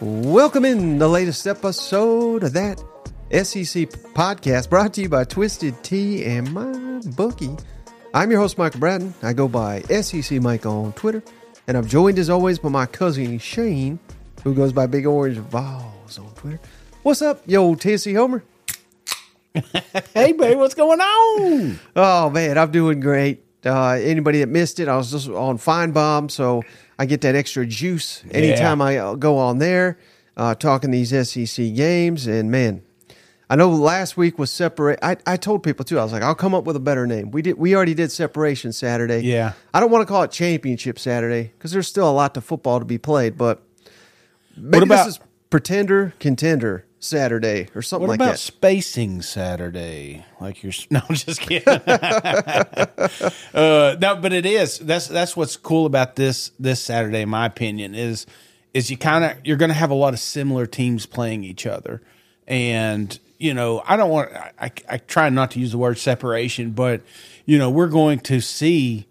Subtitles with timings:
[0.00, 2.78] Welcome in the latest episode of that
[3.30, 7.56] SEC podcast brought to you by Twisted Tea and my bookie.
[8.14, 9.14] I'm your host, Michael Bratton.
[9.22, 11.22] I go by SEC Mike on Twitter,
[11.68, 13.98] and I'm joined as always by my cousin Shane,
[14.42, 16.60] who goes by Big Orange Vols on Twitter.
[17.02, 18.42] What's up, yo Tennessee Homer?
[20.14, 21.78] Hey, babe, what's going on?
[21.96, 23.44] Oh man, I'm doing great.
[23.64, 26.62] Uh, anybody that missed it, I was just on Fine Bomb, so
[26.98, 29.98] I get that extra juice anytime I uh, go on there,
[30.36, 32.26] uh, talking these SEC games.
[32.26, 32.82] And man,
[33.48, 34.98] I know last week was separate.
[35.02, 35.98] I, I told people too.
[35.98, 37.30] I was like, I'll come up with a better name.
[37.30, 37.56] We did.
[37.58, 39.20] We already did separation Saturday.
[39.20, 39.52] Yeah.
[39.72, 42.78] I don't want to call it championship Saturday because there's still a lot to football
[42.80, 43.36] to be played.
[43.38, 43.62] But
[44.56, 48.38] maybe about- this is pretender contender Saturday or something What like about that.
[48.38, 50.24] spacing Saturday?
[50.40, 51.66] Like you're no, I'm just kidding.
[53.54, 54.78] uh, no, but it is.
[54.78, 58.26] That's that's what's cool about this this Saturday, in my opinion, is
[58.72, 61.66] is you kind of you're going to have a lot of similar teams playing each
[61.66, 62.00] other,
[62.46, 65.98] and you know I don't want I, I I try not to use the word
[65.98, 67.02] separation, but
[67.46, 69.06] you know we're going to see.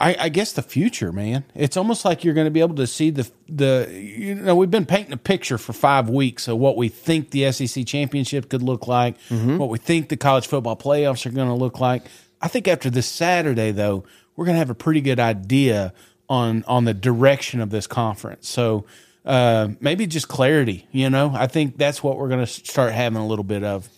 [0.00, 1.44] I, I guess the future, man.
[1.54, 3.88] It's almost like you're going to be able to see the the.
[3.92, 7.52] You know, we've been painting a picture for five weeks of what we think the
[7.52, 9.16] SEC championship could look like,
[9.58, 12.04] what we think the college football playoffs are going to look like.
[12.40, 15.92] I think after this Saturday, though, we're going to have a pretty good idea
[16.30, 18.48] on on the direction of this conference.
[18.48, 18.86] So
[19.26, 20.88] uh, maybe just clarity.
[20.92, 23.88] You know, I think that's what we're going to start having a little bit of.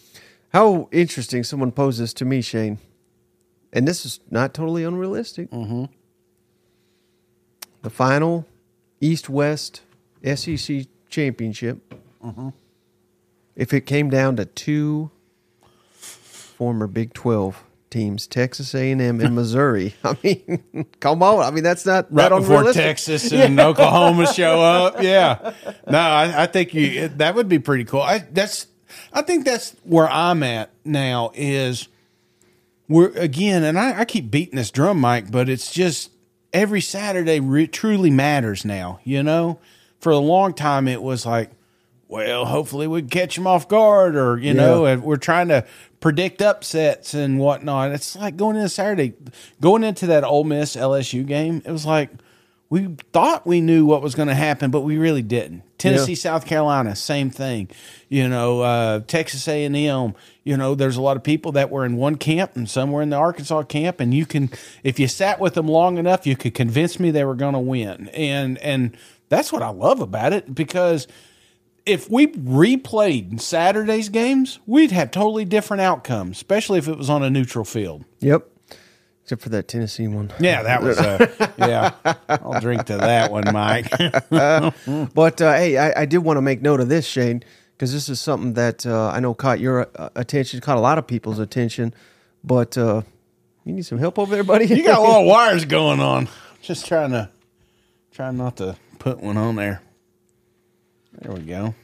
[0.53, 2.79] How interesting someone posed this to me, Shane.
[3.73, 5.51] And this is not totally unrealistic.
[5.51, 5.85] Mm-hmm.
[7.83, 8.47] The final
[9.01, 9.83] East West
[10.23, 11.95] SEC championship.
[13.57, 15.11] If it came down to two
[15.93, 21.41] former Big Twelve teams, Texas A and M and Missouri, I mean, come on!
[21.41, 22.73] I mean, that's not right that before.
[22.73, 25.03] Texas and Oklahoma show up.
[25.03, 25.53] Yeah,
[25.89, 28.03] no, I, I think you that would be pretty cool.
[28.03, 28.69] I that's
[29.13, 31.33] I think that's where I'm at now.
[31.35, 31.89] Is
[32.93, 36.11] we're again, and I, I keep beating this drum, Mike, but it's just
[36.53, 39.01] every Saturday re- truly matters now.
[39.05, 39.59] You know,
[40.01, 41.51] for a long time it was like,
[42.09, 45.65] well, hopefully we catch them off guard, or you know, and we're trying to
[46.01, 47.93] predict upsets and whatnot.
[47.93, 49.15] It's like going into Saturday,
[49.61, 51.63] going into that Ole Miss LSU game.
[51.65, 52.11] It was like
[52.73, 55.63] we thought we knew what was going to happen, but we really didn't.
[55.77, 56.17] Tennessee, Yeah.
[56.17, 57.69] South Carolina, same thing.
[58.09, 60.15] You know, uh, Texas A and M.
[60.43, 63.03] You know, there's a lot of people that were in one camp and some were
[63.03, 64.49] in the Arkansas camp, and you can,
[64.83, 67.61] if you sat with them long enough, you could convince me they were going to
[67.61, 68.09] win.
[68.09, 68.97] And and
[69.29, 71.07] that's what I love about it because
[71.85, 77.23] if we replayed Saturday's games, we'd have totally different outcomes, especially if it was on
[77.23, 78.07] a neutral field.
[78.21, 78.49] Yep,
[79.23, 80.33] except for that Tennessee one.
[80.41, 81.93] Yeah, that was a yeah.
[82.29, 83.91] I'll drink to that one, Mike.
[85.15, 88.09] But uh, hey, I, I did want to make note of this, Shane, because this
[88.09, 91.39] is something that uh, I know caught your uh, attention, caught a lot of people's
[91.39, 91.95] attention.
[92.45, 93.03] But uh,
[93.65, 94.67] you need some help over there, buddy.
[94.67, 96.29] You got a lot of wires going on.
[96.61, 97.31] Just trying to
[98.13, 99.83] trying not to put one on there.
[101.21, 101.75] There we go.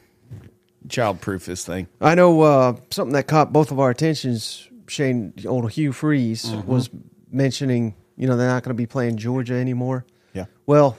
[0.88, 1.86] Childproof this thing.
[2.00, 4.66] I know uh, something that caught both of our attentions.
[4.88, 6.66] Shane, old Hugh Freeze, Mm-hmm.
[6.70, 6.88] was
[7.30, 10.04] mentioning, you know, they're not going to be playing Georgia anymore.
[10.34, 10.46] Yeah.
[10.66, 10.96] Well,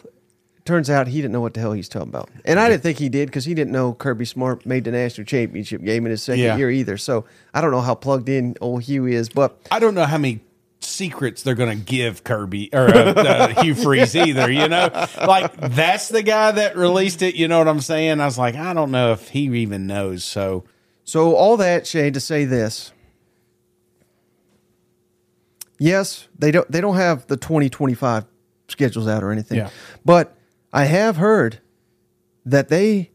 [0.66, 2.98] turns out he didn't know what the hell he's talking about, and I didn't think
[3.00, 6.22] he did because he didn't know Kirby Smart made the national championship game in his
[6.24, 6.58] second Yeah.
[6.58, 6.98] year either.
[6.98, 10.18] So I don't know how plugged in old Hugh is, but I don't know how
[10.18, 10.42] many
[10.82, 14.50] secrets they're going to give Kirby or uh, uh, Hugh Freeze either.
[14.52, 14.90] You know,
[15.26, 17.36] like that's the guy that released it.
[17.36, 18.20] You know what I'm saying?
[18.22, 20.24] I was like, I don't know if he even knows.
[20.24, 20.64] So
[21.04, 22.92] So all that, Shane, to say this.
[25.80, 28.26] Yes, they don't they don't have the 2025
[28.68, 29.58] schedules out or anything.
[29.58, 29.70] Yeah.
[30.06, 30.36] But
[30.72, 31.60] I have heard
[32.46, 33.12] that they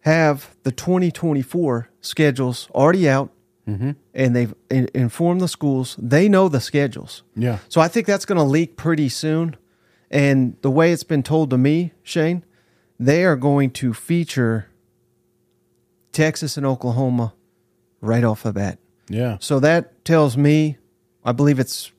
[0.00, 3.32] have the 2024 schedules already out
[3.68, 3.92] mm-hmm.
[4.14, 5.96] and they've in, informed the schools.
[5.98, 7.22] They know the schedules.
[7.34, 7.58] Yeah.
[7.68, 9.56] So I think that's going to leak pretty soon.
[10.10, 12.44] And the way it's been told to me, Shane,
[12.98, 14.68] they are going to feature
[16.12, 17.34] Texas and Oklahoma
[18.00, 18.78] right off the bat.
[19.08, 20.78] yeah, So that tells me,
[21.26, 21.90] I believe it's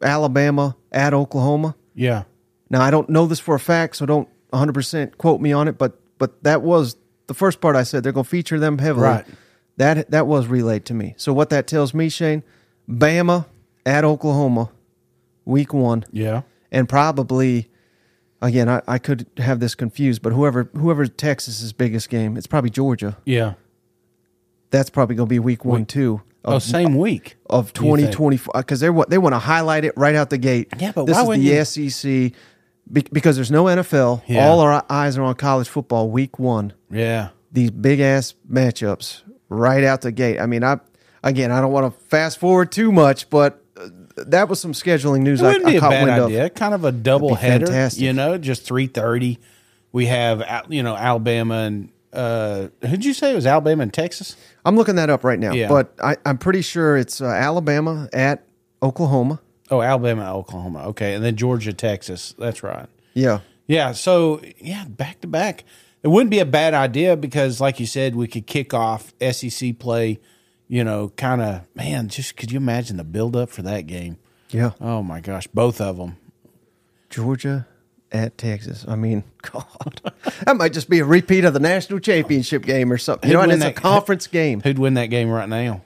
[0.00, 1.76] Alabama at Oklahoma.
[1.94, 2.24] yeah,
[2.70, 5.78] Now I don't know this for a fact, so don't 100% quote me on it,
[5.78, 6.96] but but that was
[7.26, 9.06] the first part I said they're going to feature them heavily.
[9.06, 9.26] Right.
[9.76, 11.14] That that was relayed to me.
[11.18, 12.42] So what that tells me, Shane,
[12.88, 13.46] Bama
[13.84, 14.70] at Oklahoma,
[15.44, 16.42] week one, yeah.
[16.70, 17.70] and probably
[18.40, 22.70] again I, I could have this confused, but whoever whoever Texas's biggest game, it's probably
[22.70, 23.18] Georgia.
[23.24, 23.54] Yeah.
[24.70, 26.22] That's probably going to be week one too.
[26.44, 27.36] Oh, same week.
[27.48, 28.12] of Do you think?
[28.12, 30.68] 2024 because they want they want to highlight it right out the gate.
[30.78, 31.40] Yeah, but this why is
[31.74, 32.32] the you- SEC
[32.92, 34.22] be- because there's no NFL.
[34.26, 34.46] Yeah.
[34.48, 36.72] All our eyes are on college football week one.
[36.90, 37.28] Yeah.
[37.52, 40.40] These big ass matchups right out the gate.
[40.40, 40.80] I mean, I
[41.22, 45.20] again I don't want to fast forward too much, but uh, that was some scheduling
[45.20, 46.46] news It wouldn't I be a caught bad idea.
[46.46, 46.54] of.
[46.54, 48.02] Kind of a double header, fantastic.
[48.02, 49.38] you know, just three thirty.
[49.92, 54.36] We have you know Alabama and uh, who'd you say it was Alabama and Texas?
[54.64, 55.68] I'm looking that up right now, Yeah.
[55.68, 58.44] but I, I'm pretty sure it's uh, Alabama at
[58.82, 59.40] Oklahoma.
[59.70, 60.84] Oh, Alabama, Oklahoma.
[60.88, 62.34] Okay, and then Georgia, Texas.
[62.38, 62.86] That's right.
[63.14, 63.92] Yeah, Yeah.
[63.92, 65.64] So yeah, back to back.
[66.02, 69.78] It wouldn't be a bad idea because, like you said, we could kick off SEC
[69.78, 70.18] play.
[70.68, 72.08] You know, kind of man.
[72.08, 74.16] Just could you imagine the build up for that game?
[74.50, 74.72] yeah.
[74.80, 76.16] Oh my gosh, both of them.
[77.10, 77.66] Georgia
[78.12, 78.84] at Texas.
[78.86, 80.12] I mean, God,
[80.44, 83.30] that might just be a repeat of the national championship game or something.
[83.30, 84.60] You Who'd know, and it's a conference game.
[84.60, 85.82] Who'd win that game right now?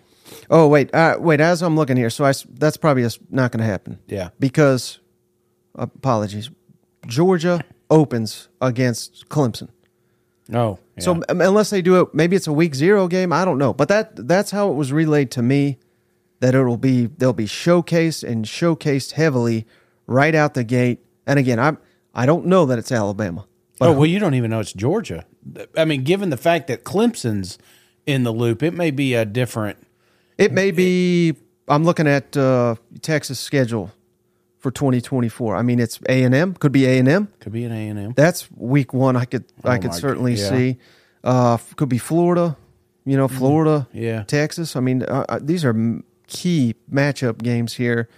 [0.51, 1.41] Oh wait, uh, wait.
[1.41, 3.99] As I'm looking here, so I that's probably just not going to happen.
[4.07, 4.31] Yeah.
[4.39, 4.99] because
[5.75, 6.51] apologies,
[7.07, 9.69] Georgia opens against Clemson.
[10.53, 11.03] Oh, yeah.
[11.03, 13.33] So um, unless they do it, maybe it's a week zero game.
[13.33, 15.79] I don't know, but that that's how it was relayed to me.
[16.41, 19.67] That it'll be they'll be showcased and showcased heavily
[20.07, 21.01] right out the gate.
[21.27, 21.79] And again, I'm
[22.17, 23.45] I don't know that it's Alabama.
[23.81, 25.25] oh well, you don't even know it's Georgia.
[25.77, 27.59] I mean, given the fact that Clemson's
[28.07, 29.79] in the loop, it may be a different.
[30.39, 31.35] It may be.
[31.69, 33.91] I'm looking at uh, Texas schedule
[34.59, 35.55] for 2024.
[35.57, 36.55] I mean, it's A and M.
[36.55, 37.29] Could be A and M.
[37.41, 38.13] Could be an A and M.
[38.17, 39.15] That's week one.
[39.17, 40.49] I could I Oh could certainly God, yeah.
[40.49, 40.79] see.
[41.23, 42.57] Uh, could be Florida.
[43.05, 43.89] You know, Florida.
[43.93, 44.23] Yeah.
[44.25, 44.75] Texas.
[44.75, 45.75] I mean, uh, uh, these are
[46.27, 48.09] key matchup games here.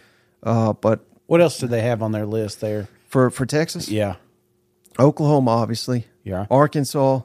[0.43, 2.89] Uh, but What else do they have on their list there?
[3.09, 4.15] For for Texas, Yeah,
[4.99, 6.07] Oklahoma, obviously.
[6.25, 6.47] Yeah.
[6.51, 7.23] Arkansas,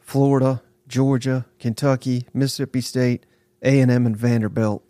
[0.00, 3.24] Florida, Georgia, Kentucky, Mississippi State,
[3.62, 4.82] A and M, and Vanderbilt.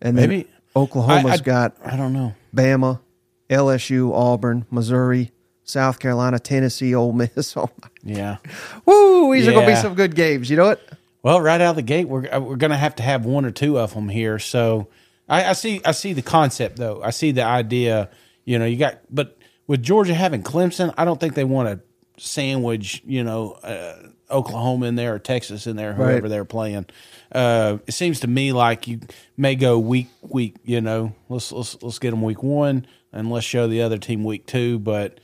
[0.00, 2.34] And then Maybe- Oklahoma's I- I- got I don't know.
[2.54, 3.00] Bama,
[3.48, 5.32] LSU, Auburn, Missouri,
[5.64, 7.54] South Carolina, Tennessee, Ole Miss.
[7.56, 7.88] Oh, my.
[8.04, 8.36] Yeah.
[8.84, 9.34] Woo!
[9.34, 10.48] These are going to be some good games.
[10.50, 10.80] You know what?
[11.22, 13.44] Well, right out of the gate, we're uh, we're going to have to have one
[13.44, 14.38] or two of them here.
[14.38, 14.86] So
[15.28, 17.02] I, I see I see the concept though.
[17.02, 18.10] I see the idea.
[18.46, 22.22] You know, you got but with Georgia having Clemson, I don't think they want to
[22.22, 23.02] sandwich.
[23.04, 26.28] You know, uh, Oklahoma in there or Texas in there, whoever Right.
[26.28, 26.86] they're playing.
[27.30, 29.00] Uh, it seems to me like you
[29.36, 30.56] may go week week.
[30.64, 34.24] You know, let's let's let's get them week one and let's show the other team
[34.24, 34.78] week two.
[34.78, 35.20] But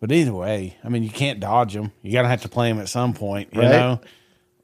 [0.00, 1.92] but either way, I mean, you can't dodge them.
[2.02, 3.48] You got to have to play them at some point.
[3.54, 3.70] You Right.
[3.70, 4.00] know.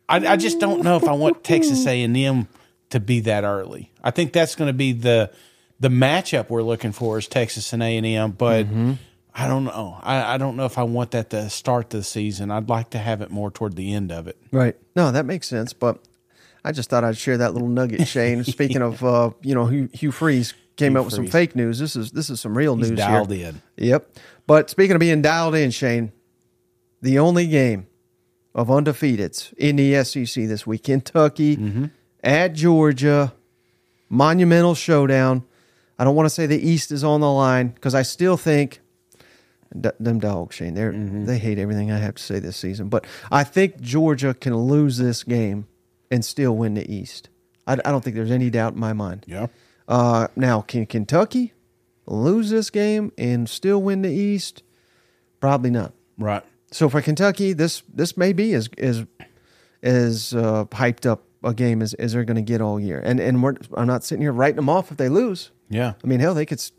[0.08, 2.48] I, I just don't know if I want Texas A and M
[2.90, 3.90] to be that early.
[4.04, 5.32] I think that's going to be the
[5.82, 8.66] the matchup we're looking for is Texas and A and M, but
[9.34, 9.98] I don't know.
[10.02, 12.50] I, I don't know if I want that to start the season.
[12.50, 14.36] I'd like to have it more toward the end of it.
[14.52, 14.76] Right.
[14.94, 15.72] No, that makes sense.
[15.72, 15.98] But
[16.64, 18.44] I just thought I'd share that little nugget, Shane.
[18.44, 21.78] Speaking of, uh, you know, Hugh, Hugh Freeze came up with some fake news.
[21.78, 23.48] This is this is some real He's news dialed here.
[23.48, 23.62] in.
[23.76, 24.16] Yep.
[24.46, 26.12] But speaking of being dialed in, Shane,
[27.00, 27.86] the only game
[28.54, 31.84] of undefeateds in the SEC this week, Kentucky Mm-hmm.
[32.22, 33.32] at Georgia,
[34.08, 35.44] monumental showdown.
[35.98, 38.80] I don't want to say the East is on the line because I still think
[39.78, 40.74] D- them dogs, Shane.
[40.74, 41.24] They Mm-hmm.
[41.26, 44.98] they hate everything I have to say this season, but I think Georgia can lose
[44.98, 45.66] this game
[46.10, 47.28] and still win the East.
[47.66, 49.24] I, I don't think there's any doubt in my mind.
[49.26, 49.46] Yeah.
[49.88, 51.52] Uh, now, can Kentucky
[52.06, 54.62] lose this game and still win the East?
[55.40, 55.92] Probably not.
[56.18, 56.42] Right.
[56.70, 59.04] So for Kentucky, this this may be as as
[59.82, 63.00] as uh, hyped up a game as, as they're going to get all year.
[63.04, 65.50] And and we're, I'm not sitting here writing them off if they lose.
[65.72, 65.94] Yeah.
[66.02, 66.58] I mean, hell, they could.
[66.58, 66.72] s-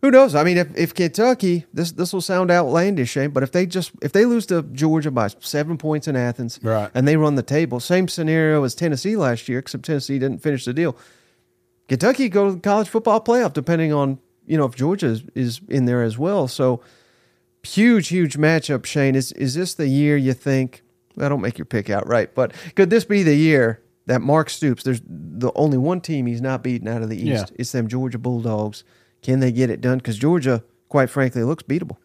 [0.00, 0.34] Who knows?
[0.34, 3.92] I mean, if, if Kentucky, this this will sound outlandish, Shane, but if they just
[4.02, 6.90] if they lose to Georgia by seven points in Athens, Right.
[6.94, 10.64] and they run the table, same scenario as Tennessee last year, except Tennessee didn't finish
[10.64, 10.96] the deal.
[11.88, 15.60] Kentucky go to the college football playoff, depending on you know if Georgia is, is
[15.68, 16.48] in there as well.
[16.48, 16.80] So
[17.62, 18.84] huge, huge matchup.
[18.86, 20.82] Shane, is is this the year you think?
[21.20, 24.50] I don't make your pick out right, but could this be the year that Mark
[24.50, 24.82] Stoops?
[24.82, 27.50] There's the only one team he's not beaten out of the East.
[27.50, 27.56] Yeah.
[27.58, 28.84] It's them Georgia Bulldogs.
[29.22, 29.98] Can they get it done?
[29.98, 31.96] Because Georgia, quite frankly, looks beatable.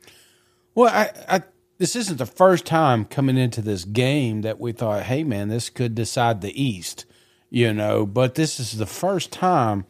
[0.75, 1.43] Well, I, I
[1.79, 5.69] this isn't the first time coming into this game that we thought, hey man, this
[5.69, 7.05] could decide the East,
[7.49, 8.05] you know.
[8.05, 9.85] But this is the first time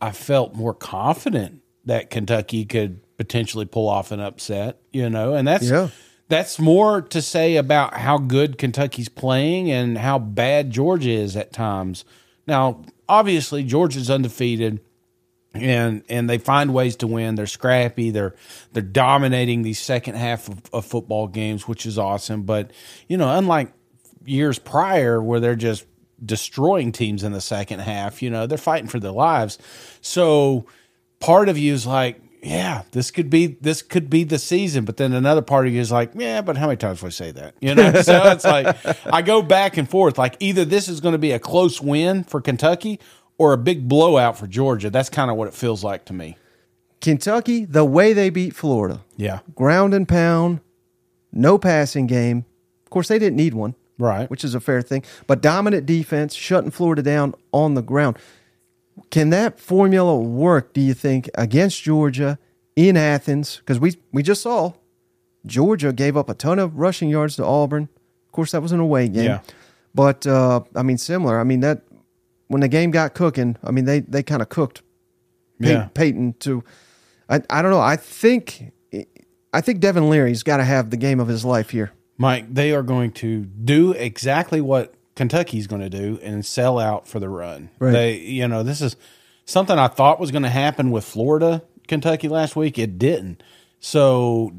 [0.00, 5.46] I felt more confident that Kentucky could potentially pull off an upset, you know, and
[5.46, 5.88] that's Yeah.
[6.32, 11.52] That's more to say about how good Kentucky's playing and how bad Georgia is at
[11.52, 12.06] times.
[12.46, 14.80] Now, obviously, Georgia's undefeated
[15.52, 17.34] and and they find ways to win.
[17.34, 18.08] They're scrappy.
[18.08, 18.34] They're
[18.72, 22.44] they're dominating these second half of, of football games, which is awesome.
[22.44, 22.70] But
[23.08, 23.70] you know, unlike
[24.24, 25.84] years prior where they're just
[26.24, 28.22] destroying teams in the second half.
[28.22, 29.58] You know, they're fighting for their lives.
[30.00, 30.64] So
[31.20, 34.84] part of you is like, yeah, this could be this could be the season.
[34.84, 37.10] But then another part of you is like, yeah, but how many times do I
[37.10, 37.54] say that?
[37.60, 40.18] You know, so it's like I go back and forth.
[40.18, 42.98] Like either this is going to be a close win for Kentucky
[43.38, 44.90] or a big blowout for Georgia.
[44.90, 46.36] That's kind of what it feels like to me.
[47.00, 50.60] Kentucky, the way they beat Florida, Yeah, ground and pound,
[51.32, 52.44] no passing game.
[52.84, 54.28] Of course, they didn't need one, right.
[54.30, 55.02] which is a fair thing.
[55.26, 58.18] But dominant defense, shutting Florida down on the ground.
[59.10, 60.72] Can that formula work?
[60.72, 62.38] Do you think against Georgia
[62.76, 63.56] in Athens?
[63.58, 64.72] Because we we just saw
[65.46, 67.88] Georgia gave up a ton of rushing yards to Auburn.
[68.26, 69.24] Of course, that was an away game.
[69.24, 69.40] Yeah.
[69.94, 71.38] But uh, I mean, similar.
[71.38, 71.82] I mean that
[72.48, 74.82] when the game got cooking, I mean they they kind of cooked
[75.60, 75.88] Pey- Yeah.
[75.94, 76.64] Payton to.
[77.28, 77.80] I I don't know.
[77.80, 78.72] I think
[79.52, 81.92] I think Devin Leary's got to have the game of his life here.
[82.18, 87.06] Mike, they are going to do exactly what Kentucky's going to do and sell out
[87.06, 87.70] for the run.
[87.78, 87.92] Right.
[87.92, 88.96] They, you know, this is
[89.44, 92.78] something I thought was going to happen with Florida, Kentucky last week.
[92.78, 93.42] It didn't.
[93.80, 94.52] So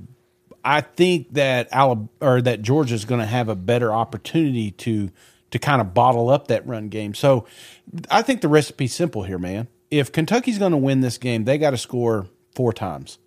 [0.64, 5.10] I think that Alabama or that Georgia's going to have a better opportunity to
[5.52, 7.14] to kind of bottle up that run game.
[7.14, 7.46] So
[8.10, 9.68] I think the recipe's simple here, man.
[9.92, 13.20] If Kentucky's going to win this game, they got to score four times.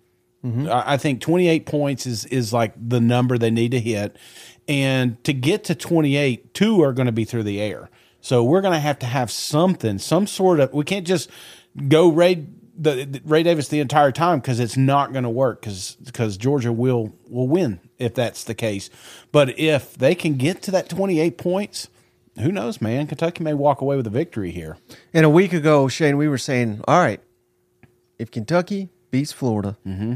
[0.43, 0.67] Mm-hmm.
[0.67, 4.17] I I think 28 points is is like the number they need to hit,
[4.67, 7.89] and to get to 28, two are going to be through the air.
[8.21, 10.73] So we're going to have to have something, some sort of.
[10.73, 11.29] We can't just
[11.87, 12.47] go Ray
[12.77, 16.37] the, the- Ray Davis the entire time because it's not going to work because because
[16.37, 18.89] Georgia will will win if that's the case.
[19.31, 21.89] But if they can get to that 28 points,
[22.39, 23.07] who knows, man?
[23.07, 24.77] Kentucky may walk away with a victory here.
[25.13, 27.19] And a week ago, Shane, we were saying, all right,
[28.19, 30.15] if Kentucky beats Florida, mm-hmm.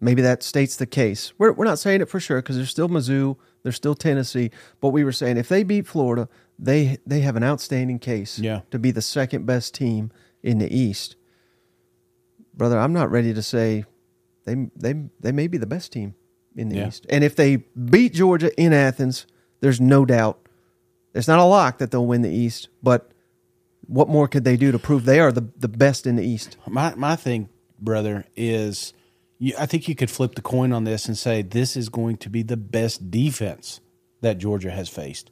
[0.00, 1.32] maybe that states the case.
[1.38, 4.50] We're, we're not saying it for sure because there's still Mizzou, there's still Tennessee,
[4.80, 6.28] but we were saying if they beat Florida,
[6.58, 8.60] they they have an outstanding case Yeah.
[8.70, 10.10] to be the second best team
[10.42, 11.16] in the East.
[12.54, 13.84] Brother, I'm not ready to say
[14.44, 16.14] they they they may be the best team
[16.56, 16.88] in the Yeah.
[16.88, 17.06] East.
[17.08, 19.26] And if they beat Georgia in Athens,
[19.60, 20.38] there's no doubt.
[21.14, 23.10] It's not a lock that they'll win the East, but
[23.86, 26.56] what more could they do to prove they are the, the best in the East?
[26.68, 28.92] My my thing, brother, is
[29.42, 32.16] you, I think you could flip the coin on this and say this is going
[32.18, 33.80] to be the best defense
[34.20, 35.30] that Georgia has faced.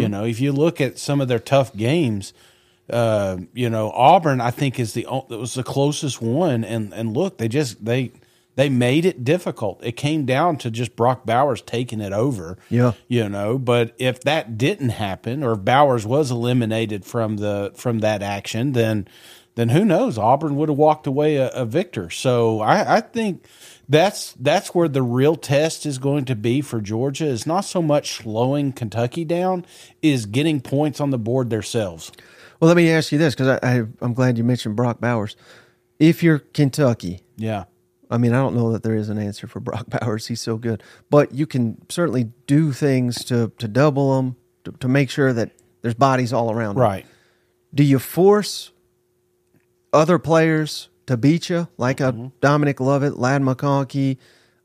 [0.00, 2.34] You know, if you look at some of their tough games,
[2.90, 7.16] uh, you know Auburn, I think is the that was the closest one, and and
[7.16, 8.12] look, they just they
[8.56, 9.80] they made it difficult.
[9.82, 12.58] It came down to just Brock Bowers taking it over.
[12.68, 12.92] Yeah.
[13.08, 13.58] you know.
[13.58, 18.72] But if that didn't happen, or if Bowers was eliminated from the from that action,
[18.72, 19.08] then
[19.54, 20.16] then who knows?
[20.18, 22.08] Auburn would have walked away a, a victor.
[22.10, 23.44] So I, I think
[23.88, 27.26] that's that's where the real test is going to be for Georgia.
[27.26, 29.66] Is not so much slowing Kentucky down,
[30.00, 32.12] is getting points on the board themselves.
[32.60, 35.36] Well, let me ask you this because I, I, I'm glad you mentioned Brock Bowers.
[35.98, 37.64] If you're Kentucky, Yeah,
[38.12, 40.26] I mean, I don't know that there is an answer for Brock Bowers.
[40.26, 40.82] He's so good.
[41.10, 45.50] But you can certainly do things to, to double him, to, to make sure that
[45.80, 46.76] there's bodies all around.
[46.76, 46.82] him.
[46.82, 47.06] right.
[47.74, 48.70] Do you force
[49.92, 52.26] other players to beat you, like a Mm-hmm.
[52.40, 54.18] Dominic Lovett, Ladd McConkey?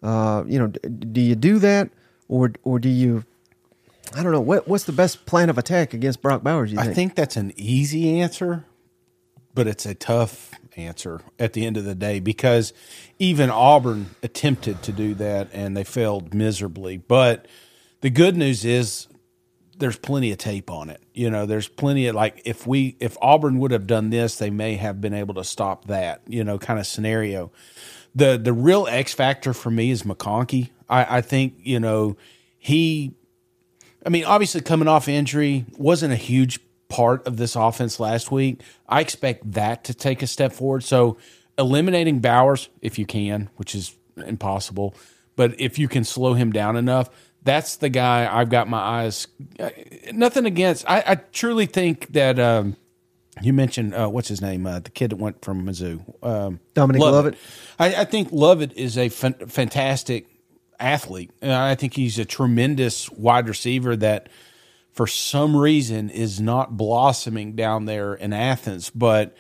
[0.04, 1.90] Uh, you know, d- do you do that,
[2.28, 3.24] or or do you?
[4.16, 4.40] I don't know.
[4.42, 6.72] What what's the best plan of attack against Brock Bowers?
[6.72, 6.96] You I think?
[6.96, 8.64] think that's an easy answer,
[9.56, 12.72] but it's a tough answer at the end of the day because
[13.18, 16.98] even Auburn attempted to do that and they failed miserably.
[16.98, 17.48] But
[18.02, 19.08] the good news is
[19.78, 21.02] there's plenty of tape on it.
[21.14, 24.50] You know, there's plenty of like if we if Auburn would have done this, they
[24.50, 27.52] may have been able to stop that, you know, kind of scenario.
[28.16, 30.70] The the real X factor for me is McConkey.
[30.90, 32.18] I, I think, you know,
[32.58, 33.14] he
[34.06, 38.62] I mean, obviously coming off injury wasn't a huge part of this offense last week.
[38.88, 40.84] I expect that to take a step forward.
[40.84, 41.18] So
[41.58, 44.96] eliminating Bowers, if you can, which is impossible,
[45.36, 47.10] but if you can slow him down enough,
[47.48, 49.28] that's the guy I've got my eyes.
[49.60, 49.70] uh,
[50.12, 50.88] Nothing against.
[50.88, 52.76] I, I truly think that um,
[53.42, 57.02] you mentioned uh, what's his name, uh, the kid that went from Mizzou, um, Dominic
[57.02, 57.38] Lovett.
[57.80, 60.28] I, I think Lovett is a fan, fantastic
[60.80, 61.32] athlete.
[61.42, 64.28] And I think he's a tremendous wide receiver that,
[64.92, 68.90] for some reason, is not blossoming down there in Athens.
[68.90, 69.36] But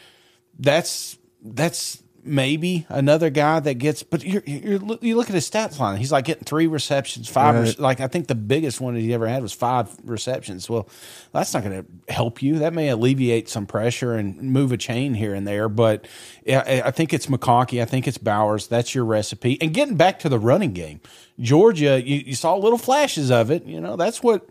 [0.57, 4.03] that's that's maybe another guy that gets.
[4.03, 5.98] But you're, you're you look at his stats line.
[5.98, 7.55] He's like getting three receptions, five.
[7.55, 7.67] Right.
[7.67, 10.69] rec- like I think the biggest one that he ever had was five receptions.
[10.69, 10.89] Well,
[11.31, 12.60] that's not going to help you.
[12.60, 15.69] That may alleviate some pressure and move a chain here and there.
[15.69, 16.07] But
[16.48, 17.81] I I think it's McConkey.
[17.81, 18.67] I think it's Bowers.
[18.67, 19.57] That's your recipe.
[19.62, 21.01] And getting back to the running game,
[21.39, 23.65] Georgia, you, you saw little flashes of it.
[23.65, 24.50] You know, that's what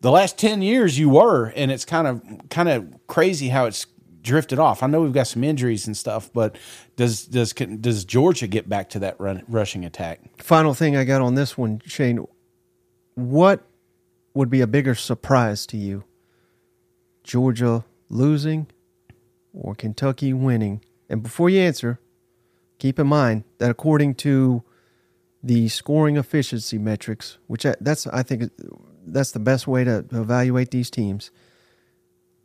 [0.00, 3.86] the last 10 years you were and it's kind of kind of crazy how it's
[4.22, 4.82] drifted off.
[4.82, 6.56] I know we've got some injuries and stuff, but
[6.96, 10.20] does does does Georgia get back to that run, rushing attack?
[10.42, 12.26] Final thing I got on this one, Shane.
[13.14, 13.66] What
[14.34, 16.04] would be a bigger surprise to you?
[17.24, 18.66] Georgia losing
[19.52, 20.82] or Kentucky winning?
[21.08, 21.98] And before you answer,
[22.78, 24.62] keep in mind that according to
[25.42, 28.50] the scoring efficiency metrics, which I, that's I think
[29.06, 31.30] that's the best way to, to evaluate these teams.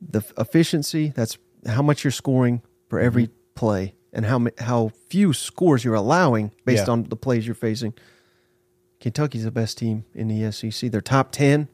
[0.02, 3.54] The efficiency that's how much you're scoring for every mm-hmm.
[3.56, 6.94] play and how how few scores you're allowing based yeah.
[6.94, 7.94] on the plays you're facing.
[9.00, 10.90] Kentucky's the best team in the SEC.
[10.90, 11.68] They're top 10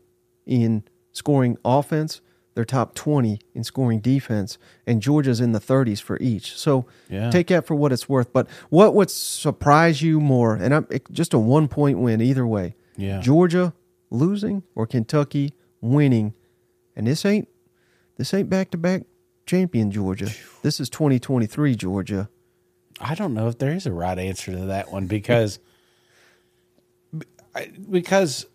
[0.46, 0.84] in
[1.14, 2.20] scoring offense,
[2.56, 6.58] they're top 20 in scoring defense, and Georgia's in the 30s for each.
[6.58, 7.30] So yeah.
[7.30, 8.34] take that for what it's worth.
[8.34, 10.56] But what would surprise you more?
[10.56, 12.76] And I'm, it, just a one point win either way.
[12.98, 13.22] Yeah.
[13.22, 13.74] Georgia
[14.10, 16.34] losing or Kentucky winning.
[16.96, 17.48] And this ain't
[18.18, 19.04] this ain't back to back
[19.52, 20.30] champion Georgia.
[20.62, 22.30] This is 2023 Georgia.
[23.02, 25.60] I don't know if there is a right answer to that one because
[27.90, 28.46] because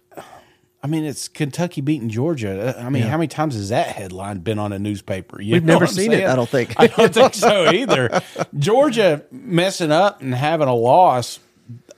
[0.82, 2.74] I mean it's Kentucky beating Georgia.
[2.78, 3.10] I mean, yeah.
[3.10, 5.42] how many times has that headline been on a newspaper?
[5.42, 6.22] You We've never seen saying?
[6.22, 6.28] it.
[6.30, 6.72] I don't think.
[6.78, 8.22] I don't think so either.
[8.58, 11.40] Georgia messing up and having a loss.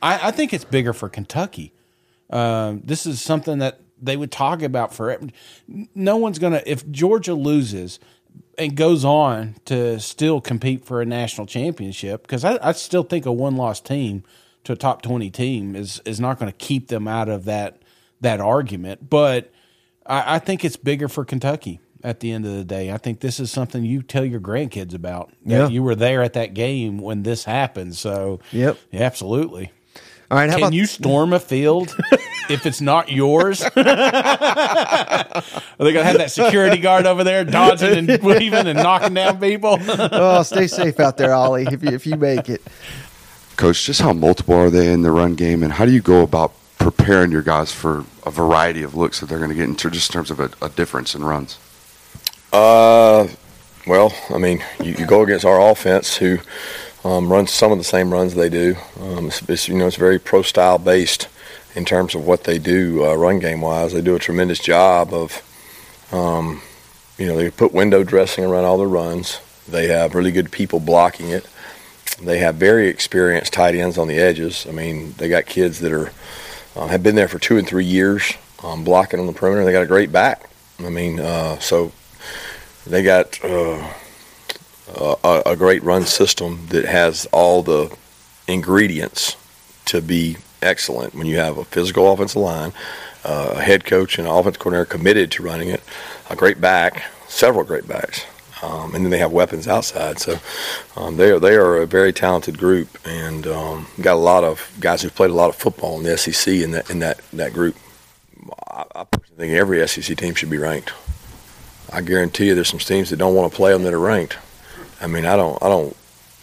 [0.03, 1.73] I, I think it's bigger for Kentucky.
[2.31, 5.29] Um, this is something that they would talk about forever.
[5.95, 8.01] No one's gonna if Georgia loses
[8.59, 13.25] and goes on to still compete for a national championship because I, I, still think
[13.25, 14.25] a one loss team
[14.65, 17.83] to a top twenty team is is not going to keep them out of that
[18.21, 19.09] that argument.
[19.09, 19.53] But
[20.05, 22.91] I, I, think it's bigger for Kentucky at the end of the day.
[22.93, 25.33] I think this is something you tell your grandkids about.
[25.45, 27.95] Yeah, you were there at that game when this happened.
[27.95, 29.73] So yep, absolutely.
[30.31, 31.97] All right, can about- you storm a field
[32.51, 33.63] if it's not yours?
[33.77, 33.83] Are
[35.79, 39.79] they gonna have that security guard over there dodging and weaving and knocking down people?
[39.81, 41.67] oh, stay safe out there, Ollie.
[41.71, 42.63] If you, if you make it,
[43.57, 46.23] Coach, just how multiple are they in the run game, and how do you go
[46.23, 49.91] about preparing your guys for a variety of looks that they're going to get into,
[49.91, 51.59] just in terms of a, a difference in runs?
[52.53, 53.27] Uh,
[53.87, 56.39] well, I mean, you, you go against our offense, who
[57.05, 58.77] um, runs some of the same runs they do.
[59.01, 61.29] Um, it's, it's, you know, it's very pro style based
[61.75, 63.93] in terms of what they do uh, run game wise.
[63.93, 65.43] They do a tremendous job of,
[66.13, 66.61] um,
[67.19, 69.41] you know, they put window dressing around all the runs.
[69.69, 71.47] They have really good people blocking it.
[72.23, 74.67] They have very experienced tight ends on the edges.
[74.69, 76.11] I mean, they got kids that are
[76.75, 78.33] uh, have been there for two and three years
[78.63, 79.65] um, blocking on the perimeter.
[79.65, 80.49] They got a great back.
[80.81, 81.93] I mean, uh, so
[82.87, 83.39] they got
[84.95, 87.95] a, a, great run system that has all the
[88.47, 89.37] ingredients
[89.87, 91.15] to be excellent.
[91.15, 92.73] When you have a physical offensive line,
[93.25, 95.83] uh, a head coach and an offensive coordinator committed to running it,
[96.31, 98.25] a great back, several great backs,
[98.63, 100.19] um, and then they have weapons outside.
[100.19, 100.39] So
[100.97, 104.71] um, they are they are a very talented group, and um, got a lot of
[104.81, 107.53] guys who've played a lot of football in the SEC in that in that that
[107.53, 107.77] group.
[108.71, 109.05] I, I
[109.37, 110.93] think every SEC team should be ranked.
[111.91, 114.37] I guarantee you, there's some teams that don't want to play them that are ranked.
[115.01, 115.97] I mean, I don't, I don't,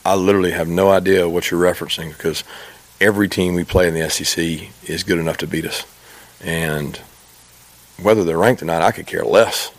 [0.06, 2.44] I literally have no idea what you're referencing because
[3.02, 5.86] every team we play in the SEC is good enough to beat us,
[6.44, 6.98] and
[8.02, 9.72] whether they're ranked or not, I could care less.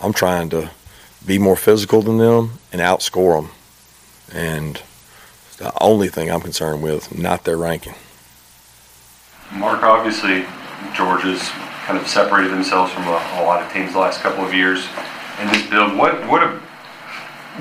[0.00, 0.70] I'm trying to
[1.26, 3.50] be more physical than them and outscore them,
[4.32, 4.82] and
[5.58, 7.94] the only thing I'm concerned with, not their ranking.
[9.52, 10.46] Mark, obviously,
[10.94, 11.48] Georgia's
[11.84, 14.86] kind of separated themselves from a, a lot of teams the last couple of years
[15.40, 15.96] in this build.
[15.96, 16.60] What what a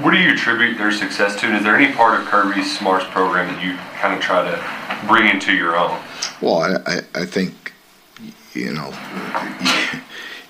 [0.01, 1.47] what do you attribute their success to?
[1.47, 5.07] And is there any part of Kirby's Smart's program that you kind of try to
[5.07, 5.99] bring into your own?
[6.41, 7.73] Well, I, I think,
[8.53, 8.93] you know,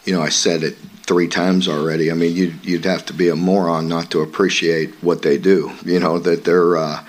[0.06, 2.12] you know, I said it three times already.
[2.12, 5.72] I mean, you'd, you'd have to be a moron not to appreciate what they do.
[5.84, 7.04] You know, that they're, uh,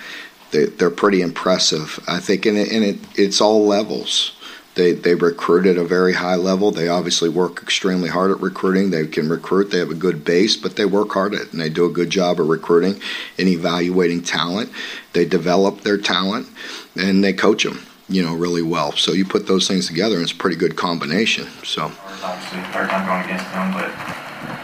[0.51, 1.99] they, they're pretty impressive.
[2.07, 4.35] I think, and, it, and it, it's all levels.
[4.75, 6.71] They, they recruit at a very high level.
[6.71, 8.91] They obviously work extremely hard at recruiting.
[8.91, 9.69] They can recruit.
[9.69, 11.89] They have a good base, but they work hard at it, and they do a
[11.89, 13.01] good job of recruiting
[13.37, 14.71] and evaluating talent.
[15.11, 16.47] They develop their talent,
[16.95, 18.93] and they coach them, you know, really well.
[18.93, 21.47] So you put those things together, and it's a pretty good combination.
[21.65, 21.91] So
[22.23, 23.89] obviously third time going against them, but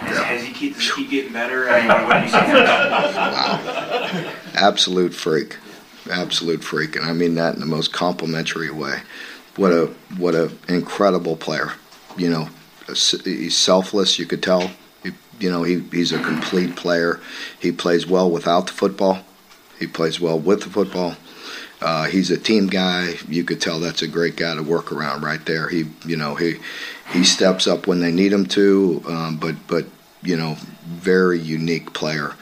[0.10, 1.70] is, has he keep, keep getting better?
[1.70, 2.38] I mean, what do you see?
[4.24, 4.34] wow.
[4.56, 5.58] Absolute freak,
[6.10, 9.02] absolute freak, and I mean that in the most complimentary way
[9.58, 11.74] what a what a incredible player.
[12.16, 12.50] You know,
[12.88, 14.18] he's selfless.
[14.18, 14.72] You could tell.
[15.04, 17.20] He, you know, he, he's a complete player.
[17.60, 19.20] He plays well without the football.
[19.80, 21.16] He plays well with the football.
[21.80, 23.14] Uh, he's a team guy.
[23.28, 25.70] You could tell that's a great guy to work around right there.
[25.70, 26.56] He, you know, he
[27.14, 29.86] he steps up when they need him to, um, but but
[30.24, 32.34] you know, very unique player.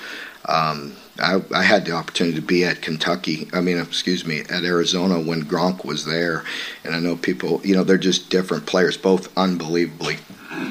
[0.47, 3.47] Um, I, I had the opportunity to be at Kentucky.
[3.53, 6.43] I mean, excuse me, at Arizona when Gronk was there,
[6.83, 7.61] and I know people.
[7.63, 10.17] You know, they're just different players, both unbelievably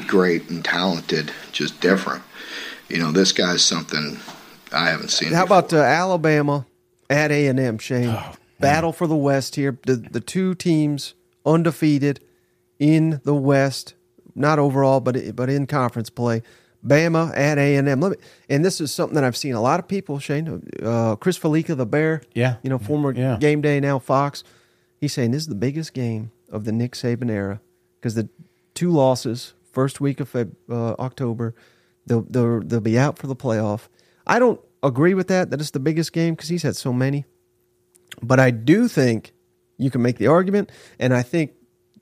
[0.07, 2.22] great and talented, just different.
[2.88, 4.18] You know, this guy's something
[4.72, 5.33] I haven't seen.
[5.33, 5.59] How before.
[5.59, 6.66] about uh, Alabama
[7.09, 8.16] at A and M, Shane?
[8.61, 9.78] Battle for the West here.
[9.87, 12.20] The the two teams undefeated
[12.78, 13.94] in the West,
[14.35, 16.42] not overall, but but in conference play.
[16.87, 18.01] Bama at A and M.
[18.01, 18.16] Let me,
[18.49, 20.18] and this is something that I've seen a lot of people.
[20.18, 22.57] Shane, uh, Chris Fallica, the Bear, Yeah.
[22.62, 23.38] you know, former Yeah.
[23.40, 24.44] Game Day now Fox.
[25.01, 27.61] He's saying this is the biggest game of the Nick Saban era
[28.01, 28.29] because the
[28.75, 31.55] two losses first week of Feb, uh, October,
[32.07, 33.88] they'll, they'll they'll be out for the playoff.
[34.27, 37.25] I don't agree with that that it's the biggest game because he's had so many,
[38.23, 39.33] but I do think
[39.79, 41.53] you can make the argument, and I think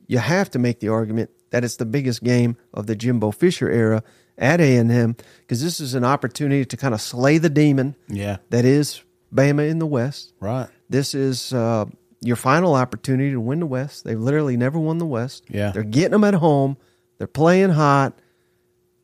[0.07, 3.71] you have to make the argument that it's the biggest game of the Jimbo Fisher
[3.71, 4.03] era
[4.39, 7.95] at A and M because this is an opportunity to kind of slay the demon
[8.09, 8.39] Yeah.
[8.51, 9.03] that is
[9.35, 10.33] Bama in the West.
[10.41, 10.69] Right.
[10.89, 11.87] This is uh,
[12.21, 14.05] your final opportunity to win the West.
[14.05, 15.45] They've literally never won the West.
[15.49, 15.71] Yeah.
[15.73, 16.77] They're getting them at home.
[17.19, 18.19] They're playing hot.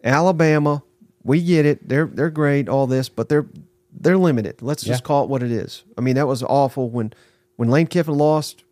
[0.05, 0.83] Alabama,
[1.25, 1.89] we get it.
[1.89, 2.69] They're they're great.
[2.69, 3.47] All this, but they're
[3.93, 4.63] they're limited.
[4.63, 5.83] Let's just call it what it is.
[5.97, 7.13] I mean, that was awful when
[7.57, 8.65] when Lane Kiffin lost.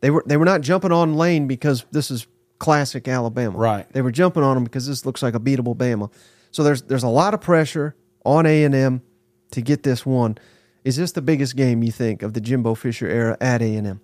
[0.00, 2.26] They were they were not jumping on Lane because this is
[2.60, 3.58] classic Alabama.
[3.58, 3.92] Right.
[3.92, 6.12] They were jumping on him because this looks like a beatable Bama.
[6.52, 9.02] So there's there's a lot of pressure on A and M
[9.50, 10.38] to get this one.
[10.84, 13.86] Is this the biggest game you think of the Jimbo Fisher era at A and
[13.86, 14.00] M?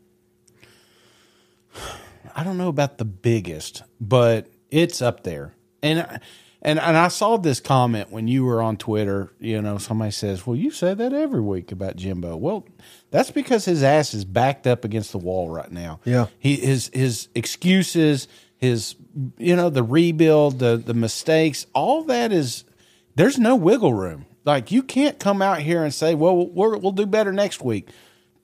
[2.34, 5.54] I don't know about the biggest, but it's up there.
[5.82, 6.20] And
[6.62, 9.32] and and I saw this comment when you were on Twitter.
[9.38, 12.66] You know, somebody says, "Well, you say that every week about Jimbo." Well,
[13.10, 16.00] that's because his ass is backed up against the wall right now.
[16.04, 16.26] Yeah.
[16.38, 18.28] he his his excuses,
[18.66, 18.96] his
[19.38, 22.64] you know the rebuild, the the mistakes, all that is
[23.14, 24.26] there's no wiggle room.
[24.44, 27.88] Like you can't come out here and say, "Well, we're, we'll do better next week."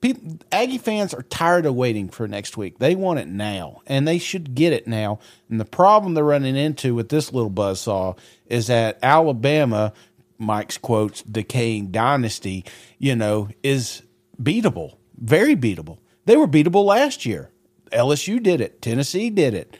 [0.01, 2.79] People, Aggie fans are tired of waiting for next week.
[2.79, 5.19] They want it now, and they should get it now.
[5.49, 9.93] And the problem they're running into with this little buzzsaw is that Alabama,
[10.37, 12.65] Mike's quotes, decaying dynasty,
[12.97, 14.03] you know, is
[14.41, 15.99] beatable, very beatable.
[16.25, 17.49] They were beatable last year.
[17.93, 18.81] LSU did it.
[18.81, 19.77] Tennessee did it.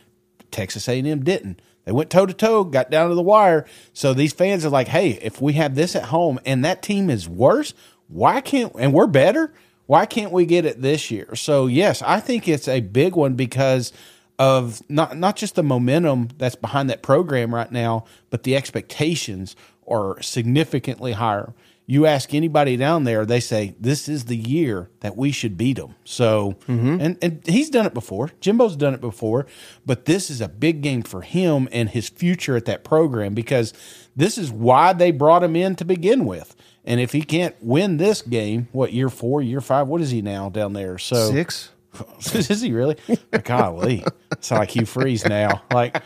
[0.53, 1.61] Texas A&M didn't.
[1.85, 3.65] They went toe to toe, got down to the wire.
[3.91, 7.09] So these fans are like, "Hey, if we have this at home and that team
[7.09, 7.73] is worse,
[8.07, 9.53] why can't and we're better?
[9.85, 13.33] Why can't we get it this year?" So yes, I think it's a big one
[13.33, 13.91] because
[14.39, 19.55] of not not just the momentum that's behind that program right now, but the expectations
[19.87, 21.53] are significantly higher.
[21.85, 25.77] You ask anybody down there, they say this is the year that we should beat
[25.77, 25.95] them.
[26.05, 27.01] So, mm-hmm.
[27.01, 28.31] and and he's done it before.
[28.39, 29.45] Jimbo's done it before,
[29.85, 33.73] but this is a big game for him and his future at that program because
[34.15, 36.55] this is why they brought him in to begin with.
[36.85, 39.87] And if he can't win this game, what year four, year five?
[39.87, 40.97] What is he now down there?
[40.97, 41.69] So Six.
[42.33, 42.97] is he really?
[43.43, 45.61] Golly, it's like you Freeze now.
[45.71, 46.01] Like,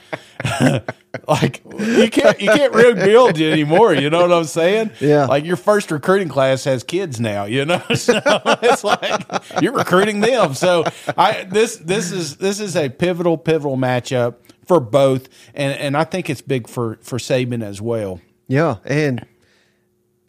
[1.28, 3.93] like you can't you can't rebuild you anymore.
[3.93, 4.91] You know what I'm saying?
[5.00, 5.26] Yeah.
[5.26, 7.45] Like your first recruiting class has kids now.
[7.45, 8.19] You know, so
[8.62, 9.23] it's like
[9.62, 10.54] you're recruiting them.
[10.54, 10.84] So
[11.17, 16.04] I this this is this is a pivotal pivotal matchup for both, and and I
[16.04, 18.19] think it's big for for Saban as well.
[18.47, 19.26] Yeah, and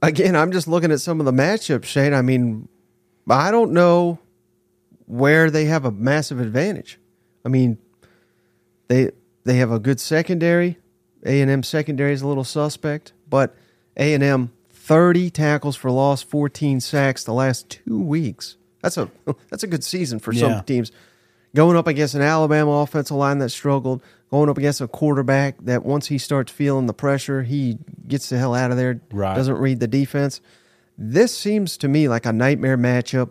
[0.02, 2.14] again, I'm just looking at some of the matchups, Shane.
[2.14, 2.68] I mean,
[3.28, 4.18] I don't know
[5.08, 6.98] where they have a massive advantage.
[7.44, 7.78] I mean,
[8.88, 9.10] they
[9.44, 10.78] they have a good secondary.
[11.26, 13.56] A and M secondary is a little suspect, but
[13.96, 18.56] A and M 30 tackles for loss, 14 sacks the last two weeks.
[18.82, 19.10] That's a
[19.50, 20.40] that's a good season for Yeah.
[20.56, 20.92] some teams.
[21.54, 25.82] Going up against an Alabama offensive line that struggled, going up against a quarterback that
[25.84, 29.00] once he starts feeling the pressure, he gets the hell out of there.
[29.10, 29.34] Right.
[29.34, 30.42] Doesn't read the defense.
[30.98, 33.30] This seems to me like a nightmare matchup.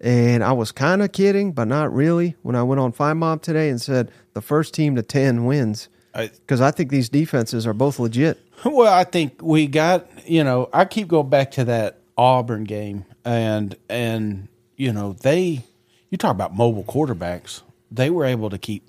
[0.00, 3.40] And I was kind of kidding, but not really, when I went on Five Mob
[3.42, 5.88] today and said the first team to 10 wins.
[6.14, 8.38] I- Because I think these defenses are both legit.
[8.64, 13.04] Well, I think we got you know I keep going back to that Auburn game
[13.22, 15.62] and and you know they
[16.10, 18.88] you talk about mobile quarterbacks they were able to keep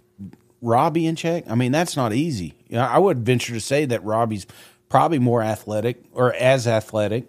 [0.62, 1.44] Robbie in check.
[1.50, 2.54] I mean that's not easy.
[2.70, 4.48] You know, I would venture to say that Robbie's
[4.88, 7.26] probably more athletic or as athletic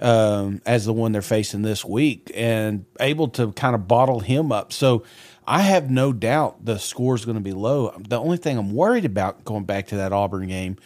[0.00, 4.52] um, as the one they're facing this week and able to kind of bottle him
[4.52, 4.72] up.
[4.72, 5.04] So
[5.46, 7.92] I have no doubt the score is going to be low.
[7.98, 10.76] The only thing I'm worried about going back to that Auburn game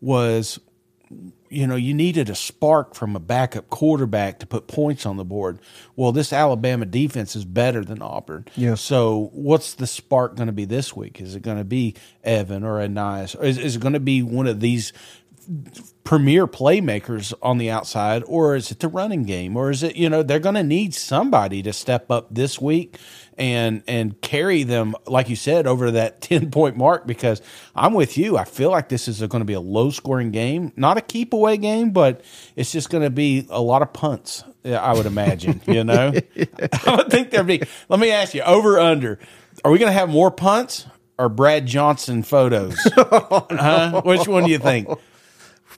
[0.00, 0.58] was
[1.52, 5.24] you know, you needed a spark from a backup quarterback to put points on the
[5.24, 5.58] board.
[5.96, 8.46] Well, this Alabama defense is better than Auburn.
[8.56, 8.74] Yeah.
[8.74, 11.20] So, what's the spark going to be this week?
[11.20, 13.38] Is it going to be Evan or Ainias?
[13.38, 14.94] Or is, is it going to be one of these
[16.04, 20.08] premier playmakers on the outside, or is it the running game, or is it you
[20.08, 22.98] know they're going to need somebody to step up this week
[23.38, 27.06] and and carry them like you said over that 10 point mark?
[27.06, 27.40] Because
[27.74, 28.36] I'm with you.
[28.36, 30.72] I feel like this is going to be a low scoring game.
[30.76, 32.22] Not a keep away game but
[32.56, 36.12] it's just going to be a lot of punts I would imagine you know?
[36.86, 39.18] I would think there'd be let me ask you over under
[39.64, 40.86] are we going to have more punts
[41.18, 42.76] or Brad Johnson photos?
[42.94, 44.02] Huh?
[44.04, 44.88] which one do you think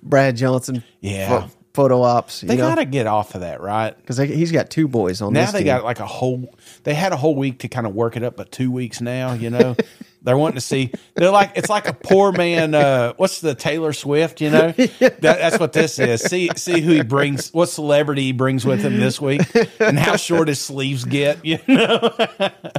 [0.04, 0.84] Brad Johnson.
[1.00, 1.40] Yeah.
[1.46, 2.42] pho- photo ops.
[2.42, 5.50] they got to get off of that right because he's got two boys on now
[5.50, 5.66] they team.
[5.66, 8.36] got like a whole they had a whole week to kind of work it up
[8.36, 9.74] but two weeks now you know
[10.22, 13.92] they're wanting to see they're like it's like a poor man uh what's the taylor
[13.92, 18.22] swift you know that, that's what this is see see who he brings what celebrity
[18.22, 19.42] he brings with him this week
[19.80, 21.98] and how short his sleeves get you know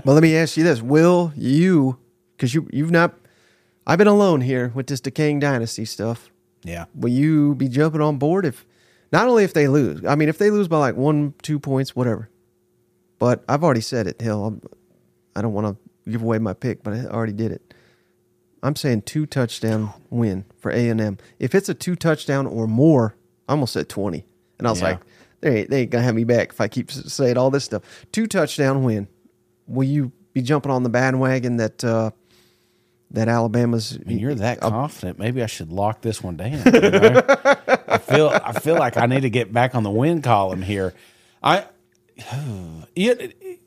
[0.05, 1.97] Well, let me ask you this: Will you,
[2.37, 3.13] because you you've not,
[3.85, 6.29] I've been alone here with this decaying dynasty stuff.
[6.65, 8.65] Yeah Will you be jumping on board if,
[9.11, 10.03] not only if they lose?
[10.05, 12.29] I mean, if they lose by like one, two points, whatever.
[13.19, 14.19] But I've already said it.
[14.21, 14.61] Hell, I'm,
[15.35, 17.73] I don't want to give away my pick, but I already did it.
[18.63, 21.17] I'm saying two touchdown win for A and M.
[21.39, 23.15] If it's a two touchdown or more,
[23.47, 24.25] I almost said twenty,
[24.57, 24.87] and I was Yeah.
[24.89, 24.99] like,
[25.41, 27.83] they ain't, they ain't gonna have me back if I keep saying all this stuff.
[28.11, 29.07] Two touchdown win.
[29.67, 32.11] Will you be jumping on the bandwagon that uh,
[33.15, 33.97] that Alabama's?
[33.99, 35.19] I mean, you're that confident.
[35.19, 36.51] Maybe I should lock this one down.
[36.65, 37.21] you know?
[37.87, 40.93] I feel I feel like I need to get back on the win column here.
[41.43, 41.65] I
[42.95, 43.13] yeah,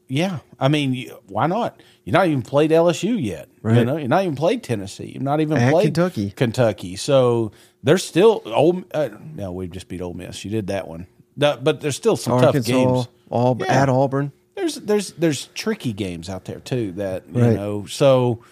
[0.09, 0.39] yeah.
[0.59, 1.81] I mean, why not?
[2.05, 3.49] You're not even played LSU yet.
[3.65, 5.13] You know, you're not even played Tennessee.
[5.15, 6.31] You've not even At played Kentucky.
[6.31, 6.97] Kentucky.
[6.97, 8.85] So there's still old.
[8.95, 10.45] Uh, no, we just beat Ole Miss.
[10.45, 11.07] You did that one.
[11.37, 13.09] But there's still some Arkansas, tough games.
[13.31, 13.83] Aub- Yeah.
[13.83, 14.33] at Auburn.
[14.57, 17.53] There's there's there's tricky games out there too that you Right.
[17.55, 17.85] know.
[17.87, 18.43] So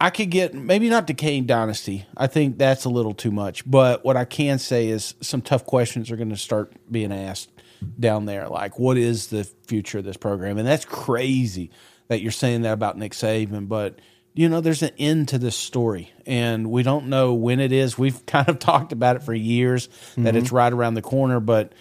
[0.00, 2.06] I could get maybe not decaying dynasty.
[2.16, 3.68] I think that's a little too much.
[3.70, 7.50] But what I can say is some tough questions are going to start being asked
[7.98, 8.48] down there.
[8.48, 10.56] Like, what is the future of this program?
[10.56, 11.70] And that's crazy
[12.08, 13.68] that you're saying that about Nick Saban.
[13.68, 13.98] But
[14.32, 17.98] you know, there's an end to this story, and we don't know when it is.
[17.98, 20.56] We've kind of talked about it for years that it's mm-hmm.
[20.56, 21.72] right around the corner, but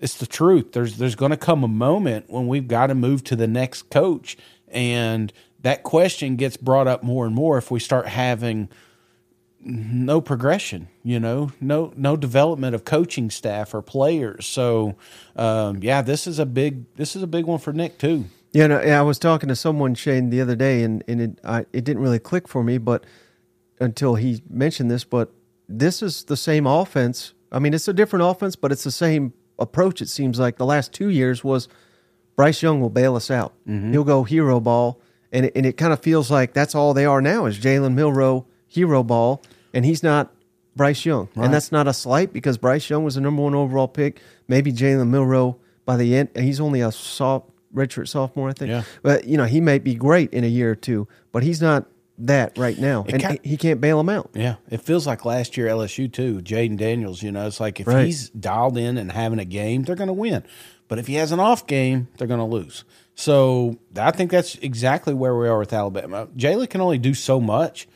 [0.00, 0.72] it's the truth.
[0.72, 3.90] There's there's going to come a moment when we've got to move to the next
[3.90, 4.36] coach,
[4.68, 8.68] and that question gets brought up more and more if we start having
[9.60, 10.88] no progression.
[11.02, 14.46] You know, no no development of coaching staff or players.
[14.46, 14.96] So,
[15.36, 18.26] um, yeah, this is a big this is a big one for Nick too.
[18.52, 21.38] Yeah, no, yeah, I was talking to someone Shane the other day, and and it
[21.44, 23.04] I, it didn't really click for me, but
[23.80, 25.32] until he mentioned this, but
[25.68, 27.34] this is the same offense.
[27.52, 30.00] I mean, it's a different offense, but it's the same approach.
[30.00, 31.68] It seems like the last two years was
[32.36, 33.54] Bryce Young will bail us out.
[33.92, 35.00] He'll go hero ball,
[35.32, 37.94] and it, and it kind of feels like that's all they are now is Jalen
[37.94, 39.42] Milroe hero ball,
[39.74, 40.32] and he's not
[40.76, 43.88] Bryce Young, and that's not a slight because Bryce Young was the number one overall
[43.88, 44.20] pick.
[44.46, 48.70] Maybe Jalen Milroe by the end, and he's only a soft redshirt sophomore, I think.
[48.70, 48.82] Yeah.
[49.02, 51.86] But you know he may be great in a year or two, but he's not
[52.20, 54.30] that right now, and ki- he can't bail him out.
[54.34, 56.40] Yeah, it feels like last year LSU too.
[56.40, 58.06] Jayden Daniels, you know, it's like if Right.
[58.06, 60.42] he's dialed in and having a game, they're going to win.
[60.88, 62.84] But if he has an off game, they're going to lose.
[63.18, 66.28] So I think that's exactly where we are with Alabama.
[66.36, 67.88] Jalen can only do so much,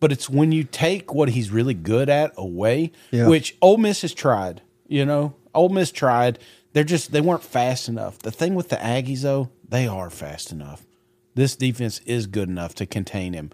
[0.00, 3.28] but it's when you take what he's really good at away, Yeah.
[3.28, 4.62] which Ole Miss has tried.
[4.88, 6.38] You know, Ole Miss tried.
[6.72, 8.18] They're just they weren't fast enough.
[8.20, 10.86] The thing with the Aggies though, they are fast enough
[11.34, 13.50] this defense is good enough to contain him.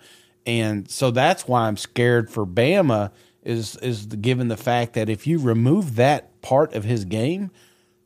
[0.47, 3.11] And so that's why I'm scared for Bama
[3.43, 7.51] is is the, given the fact that if you remove that part of his game,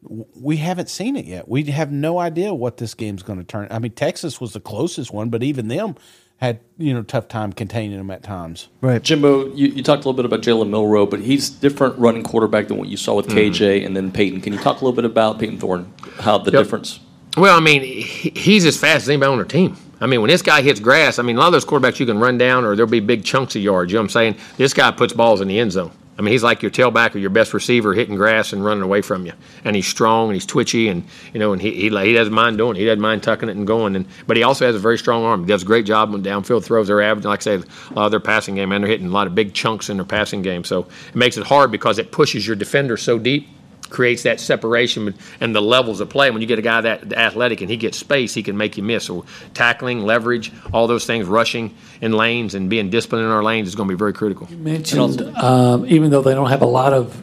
[0.02, 1.48] we haven't seen it yet.
[1.48, 3.68] We have no idea what this game's going to turn.
[3.70, 5.96] I mean, Texas was the closest one, but even them
[6.38, 8.68] had you know tough time containing them at times.
[8.80, 9.00] Right.
[9.00, 12.66] Jimbo, you, you talked a little bit about Jalen Milroe, but he's different running quarterback
[12.66, 13.38] than what you saw with hmm.
[13.38, 14.40] KJ and then Payton.
[14.40, 15.92] Can you talk a little bit about Payton Thorne?
[16.18, 16.62] How the Yep.
[16.64, 16.98] difference?
[17.36, 19.76] Well, I mean, he's as fast as anybody on their team.
[20.00, 22.06] I mean, when this guy hits grass, I mean, a lot of those quarterbacks you
[22.06, 23.92] can run down or there'll be big chunks of yards.
[23.92, 24.36] You know what I'm saying?
[24.56, 25.92] This guy puts balls in the end zone.
[26.18, 29.00] I mean, he's like your tailback or your best receiver hitting grass and running away
[29.00, 29.32] from you.
[29.64, 32.58] And he's strong and he's twitchy and you know, and he he, he doesn't mind
[32.58, 32.80] doing it.
[32.80, 33.96] He doesn't mind tucking it and going.
[33.96, 35.40] And but he also has a very strong arm.
[35.40, 36.88] He does a great job on downfield throws.
[36.88, 39.10] They're averaging, like I say, a lot of their passing game, and they're hitting a
[39.10, 40.64] lot of big chunks in their passing game.
[40.64, 43.48] So it makes it hard because it pushes your defender so deep
[43.92, 46.30] creates that separation and the levels of play.
[46.30, 48.82] When you get a guy that athletic and he gets space, he can make you
[48.82, 49.04] miss.
[49.04, 49.24] So
[49.54, 53.74] tackling, leverage, all those things, rushing in lanes and being disciplined in our lanes is
[53.74, 54.48] going to be very critical.
[54.50, 57.22] You mentioned um, even though they don't have a lot of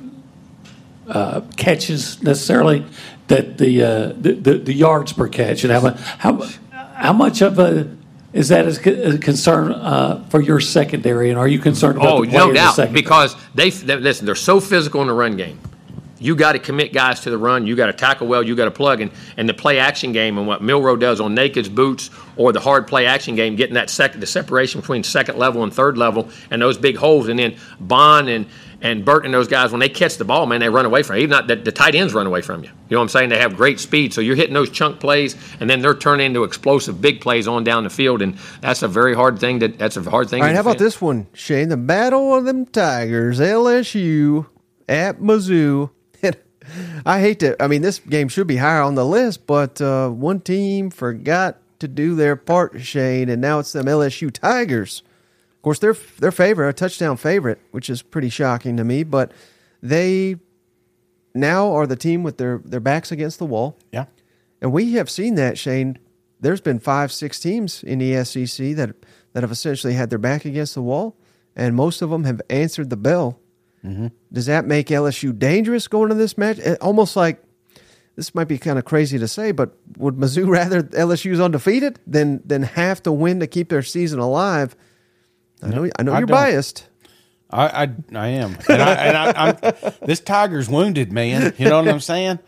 [1.08, 2.86] uh, catches necessarily,
[3.28, 7.58] that the, uh, the, the the yards per catch and how how how much of
[7.60, 7.88] a
[8.32, 12.32] is that a concern uh, for your secondary, and are you concerned about Oh, the
[12.32, 14.26] no doubt, because they, they listen.
[14.26, 15.60] They're so physical in the run game.
[16.20, 17.66] You got to commit guys to the run.
[17.66, 18.44] You got to tackle well.
[18.44, 21.36] You got to plug and and the play action game and what Milroe does on
[21.36, 25.38] nakeds, boots, or the hard play action game, getting that second the separation between second
[25.38, 28.46] level and third level and those big holes, and then Bond and
[28.82, 31.18] and Burton and those guys when they catch the ball, man, they run away from
[31.18, 31.24] you.
[31.24, 32.70] Even not the, the tight ends run away from you.
[32.70, 33.30] You know what I'm saying?
[33.30, 36.44] They have great speed, so you're hitting those chunk plays, and then they're turning into
[36.44, 39.60] explosive big plays on down the field, and that's a very hard thing.
[39.60, 40.42] That that's a hard thing.
[40.42, 41.70] All right, how about this one, Shane?
[41.70, 44.48] The battle of them Tigers, LSU
[44.88, 45.92] at Mizzou.
[47.06, 47.62] I hate to.
[47.62, 51.58] I mean, this game should be higher on the list, but uh, one team forgot
[51.80, 55.04] to do their part, Shane, and now it's them LSU Tigers.
[55.56, 59.04] Of course, they're they're favorite, a touchdown favorite, which is pretty shocking to me.
[59.04, 59.32] But
[59.82, 60.38] they
[61.34, 63.78] now are the team with their their backs against the wall.
[63.92, 64.06] Yeah.
[64.62, 66.00] And we have seen that, Shane.
[66.42, 68.96] There's been five, six teams in the SEC that
[69.34, 71.18] that have essentially had their back against the wall,
[71.56, 73.40] and most of them have answered the bell.
[73.86, 74.08] Mm-hmm.
[74.32, 76.60] Does that make LSU dangerous going to this match?
[76.82, 77.42] Almost like
[78.16, 82.42] this might be kind of crazy to say, but would Mizzou rather LSU's undefeated than
[82.46, 84.76] than have to win to keep their season alive?
[85.62, 86.36] I know, I know I you're don't.
[86.36, 86.88] biased.
[87.52, 91.54] I, I, I am, and, I, and I, I'm, this tiger's wounded, man.
[91.58, 92.40] You know what I'm saying?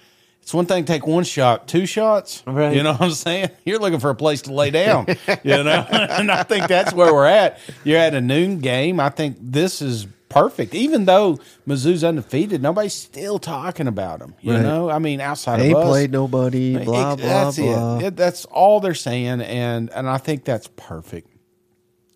[0.44, 2.44] It's one thing to take one shot, two shots.
[2.46, 2.76] Right.
[2.76, 3.50] You know what I'm saying?
[3.66, 5.08] You're looking for a place to lay down.
[5.44, 7.60] you know, and I think that's where we're at.
[7.84, 9.00] You're at a noon game.
[9.00, 10.74] I think this is perfect.
[10.74, 14.34] Even though Mizzou's undefeated, nobody's still talking about them.
[14.42, 14.62] You Right.
[14.64, 16.78] know, I mean, outside Ain't of us, played nobody.
[16.78, 17.98] Blah blah that's blah.
[18.00, 18.04] It.
[18.06, 21.28] It- That's all they're saying, and and I think that's perfect.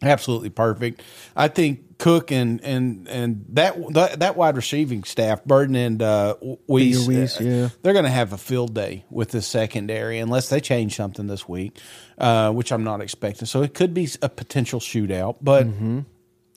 [0.02, 1.02] Absolutely perfect.
[1.36, 6.36] I think Cook and and and that that, that wide receiving staff, Burden and uh,
[6.68, 7.70] Wease, Wease, uh, yeah.
[7.82, 11.48] they're going to have a field day with the secondary unless they change something this
[11.48, 11.78] week,
[12.18, 13.46] uh, which I'm not expecting.
[13.46, 15.38] So it could be a potential shootout.
[15.42, 16.00] But Mm-hmm.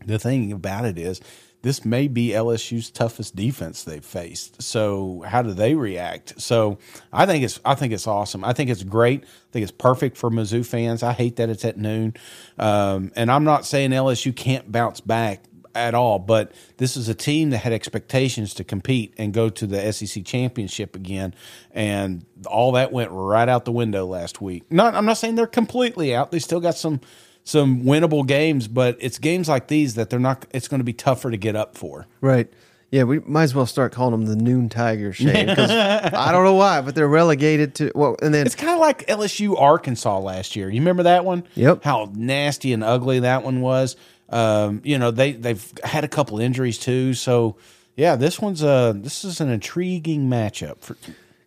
[0.06, 1.20] the thing about it is,
[1.62, 4.62] this may be LSU's toughest defense they've faced.
[4.62, 6.40] So how do they react?
[6.40, 6.78] So
[7.12, 8.44] I think it's I think it's awesome.
[8.44, 9.24] I think it's great.
[9.24, 11.02] I think it's perfect for Mizzou fans.
[11.02, 12.14] I hate that it's at noon,
[12.58, 15.44] um, and I'm not saying LSU can't bounce back
[15.74, 16.18] at all.
[16.18, 20.24] But this is a team that had expectations to compete and go to the SEC
[20.24, 21.34] championship again,
[21.72, 24.70] and all that went right out the window last week.
[24.70, 26.30] Not I'm not saying they're completely out.
[26.30, 27.00] They still got some
[27.48, 30.44] some winnable games, but it's games like these that they're not.
[30.52, 32.06] It's going to be tougher to get up for.
[32.20, 32.52] Right.
[32.90, 35.46] Yeah, we might as well start calling them the Noon Tigers, Shane.
[35.46, 38.80] Because I don't know why, but they're relegated to well, and then It's kind of
[38.80, 40.68] like LSU Arkansas last year.
[40.68, 41.44] You remember that one?
[41.54, 41.84] Yep.
[41.84, 43.96] How nasty and ugly that one was.
[44.28, 47.14] Um, you know they they've had a couple injuries too.
[47.14, 47.56] So
[47.96, 50.98] yeah, this one's a this is an intriguing matchup for.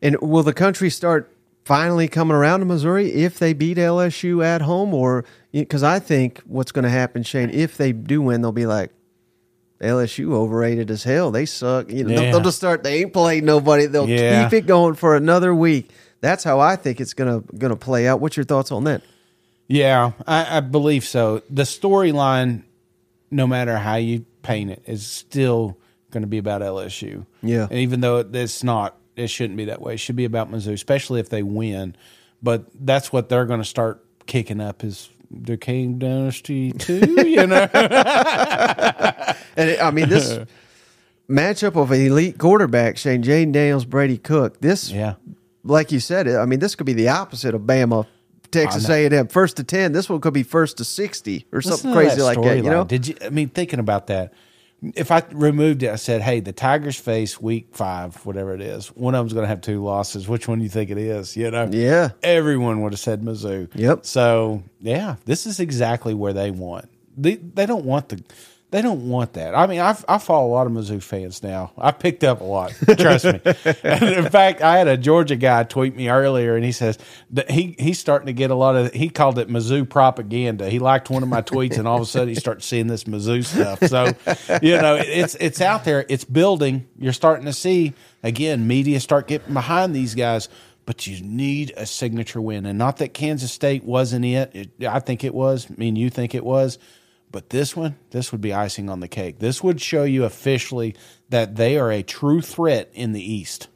[0.02, 1.32] And will the country start
[1.64, 6.40] finally coming around to Missouri if they beat LSU at home, or because I think
[6.46, 8.92] what's going to happen, Shane, if they do win, they'll be like
[9.82, 11.32] LSU overrated as hell.
[11.32, 11.90] They suck.
[11.92, 12.84] You know, they'll, they'll just start.
[12.84, 13.88] They ain't played nobody.
[13.88, 14.44] They'll Yeah.
[14.44, 15.90] keep it going for another week.
[16.22, 18.20] That's how I think it's gonna gonna play out.
[18.20, 19.02] What's your thoughts on that?
[19.68, 21.42] Yeah, I, I believe so.
[21.50, 22.64] The storyline,
[23.32, 25.78] no matter how you paint it, is still
[26.12, 27.26] going to be about LSU.
[27.42, 27.68] Yeah.
[27.70, 29.94] and even though it's not, it shouldn't be that way.
[29.94, 31.96] It should be about Mizzou, especially if they win.
[32.44, 37.28] But that's what they're going to start kicking up is the King Dynasty too.
[37.28, 37.67] You know,
[39.58, 40.39] And it, I mean, this
[41.30, 44.60] matchup of elite quarterback, Shane Jayden Daniels, Brady Cook.
[44.62, 45.15] This, yeah.
[45.63, 48.08] like you said, I mean, this could be the opposite of Bama,
[48.52, 49.91] Texas A and M first to ten.
[49.91, 52.58] This one could be first to sixty or Listen something crazy that like that.
[52.58, 53.15] You know, Did you?
[53.22, 54.34] I mean, thinking about that,
[54.82, 58.88] if I removed it, I said, "Hey, the Tigers face Week Five, whatever it is.
[58.88, 60.28] One of them's going to have two losses.
[60.28, 61.38] Which one do you think it is?
[61.38, 61.70] You know?
[61.72, 62.10] Yeah.
[62.24, 63.70] Everyone would have said Mizzou.
[63.76, 64.06] Yep.
[64.06, 66.89] So yeah, this is exactly where they want.
[67.15, 68.24] They they don't want the.
[68.71, 69.53] They don't want that.
[69.53, 71.73] I mean, I, I follow a lot of Mizzou fans now.
[71.77, 72.73] I picked up a lot.
[72.97, 73.41] Trust me.
[73.84, 76.97] and in fact, I had a Georgia guy tweet me earlier, and he says
[77.31, 78.93] that he he's starting to get a lot of.
[78.93, 80.69] He called it Mizzou propaganda.
[80.69, 83.03] He liked one of my tweets, and all of a sudden he starts seeing this
[83.03, 83.84] Mizzou stuff.
[83.89, 84.05] So,
[84.62, 86.05] you know, it's it's out there.
[86.07, 86.88] It's building.
[86.97, 87.93] You're starting to see
[88.24, 88.67] again.
[88.67, 90.47] Media start getting behind these guys.
[90.86, 94.51] But you need a signature win, and not that Kansas State wasn't it.
[94.53, 95.67] it I think it was.
[95.69, 96.80] I mean, you think it was.
[97.32, 99.39] But this one, this would be icing on the cake.
[99.39, 100.95] This would show you officially
[101.29, 103.69] that they are a true threat in the East.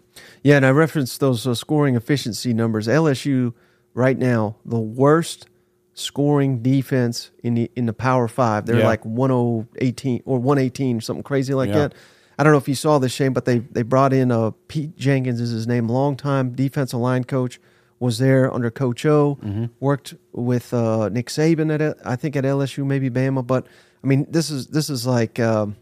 [0.43, 2.87] Yeah, and I referenced those uh, scoring efficiency numbers.
[2.87, 3.53] LSU
[3.93, 5.47] right now the worst
[5.93, 8.65] scoring defense in the in the Power Five.
[8.65, 8.85] They're Yeah.
[8.87, 11.79] like one oh eighteen or one eighteen, something crazy like Yeah.
[11.87, 11.93] that.
[12.37, 14.97] I don't know if you saw this, Shane, but they they brought in uh, Pete
[14.97, 17.59] Jenkins is his name, longtime defensive line coach.
[17.99, 19.37] Was there under Coach O.
[19.41, 19.65] Mm-hmm.
[19.79, 23.45] Worked with uh, Nick Saban at I think at LSU, maybe Bama.
[23.45, 23.65] But
[24.03, 25.39] I mean, this is this is like.
[25.39, 25.75] Um,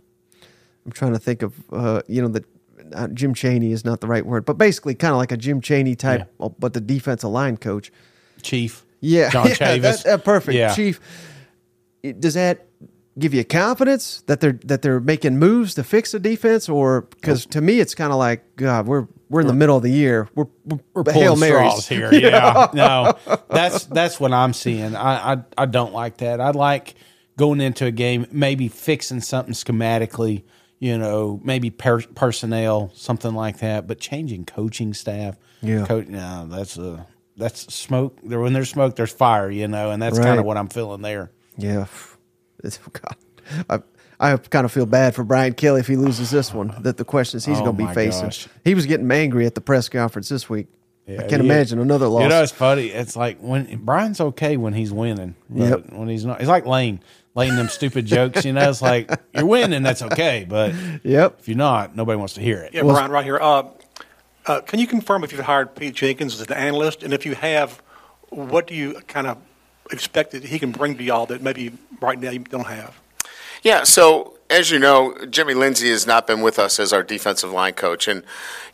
[0.86, 2.44] I'm trying to think of uh, you know the
[2.94, 5.62] uh, Jim Cheney is not the right word, but basically kind of like a Jim
[5.62, 7.92] Cheney type, uh, but the defensive line coach.
[8.42, 8.86] Chief.
[9.00, 9.82] Yeah, John yeah, Chavis.
[9.82, 10.74] that- that perfect, Yeah.
[10.76, 11.00] Chief.
[12.20, 12.66] Does that
[13.18, 17.46] give you confidence that they're that they're making moves to fix the defense, or because
[17.48, 20.30] to me it's kind of like God, we're we're in the middle of the year,
[20.36, 22.14] we're we're, We're hail pulling marys straws here.
[22.14, 23.14] Yeah, no,
[23.50, 24.96] that's that's what I'm seeing.
[24.96, 26.40] I, I I don't like that.
[26.42, 26.96] I like
[27.38, 30.44] going into a game, maybe fixing something schematically.
[30.80, 33.88] You know, maybe per- personnel, something like that.
[33.88, 35.86] But changing coaching staff, Yeah.
[35.86, 37.08] coach, no, that's a
[37.38, 38.20] that's smoke.
[38.22, 39.50] There, when there's smoke, there's fire.
[39.50, 41.32] You know, and that's kind of what I'm feeling there.
[41.58, 41.86] Yeah,
[42.64, 43.16] it's, God,
[43.70, 43.80] I
[44.20, 46.74] I kind of feel bad for Brian Kelly if he loses this one.
[46.82, 48.26] That the questions he's Oh, going to be facing.
[48.28, 48.48] gosh.
[48.64, 50.68] He was getting angry at the press conference this week.
[51.06, 51.40] I can't yeah.
[51.40, 52.24] imagine another loss.
[52.24, 52.88] You know, it's funny.
[52.88, 55.36] It's like when Brian's okay when he's winning.
[55.50, 55.92] But Yep.
[55.92, 57.02] When he's not, it's like Lane.
[57.36, 58.46] Lane them stupid jokes.
[58.46, 60.46] You know, it's like you're winning, that's okay.
[60.48, 61.38] But yep.
[61.40, 62.74] if you're not, nobody wants to hear it.
[62.74, 63.40] Yeah, Brian, right here.
[63.42, 63.64] Uh,
[64.46, 67.36] uh, can you confirm if you've hired Pete Jenkins as an analyst, and if you
[67.36, 67.82] have,
[68.30, 69.38] what do you kind of
[69.94, 71.72] expect that he can bring to y'all that maybe
[72.02, 73.00] right now you don't have?
[73.62, 77.52] Yeah, so as you know, Jimmy Lindsay has not been with us as our defensive
[77.52, 78.08] line coach.
[78.08, 78.24] And,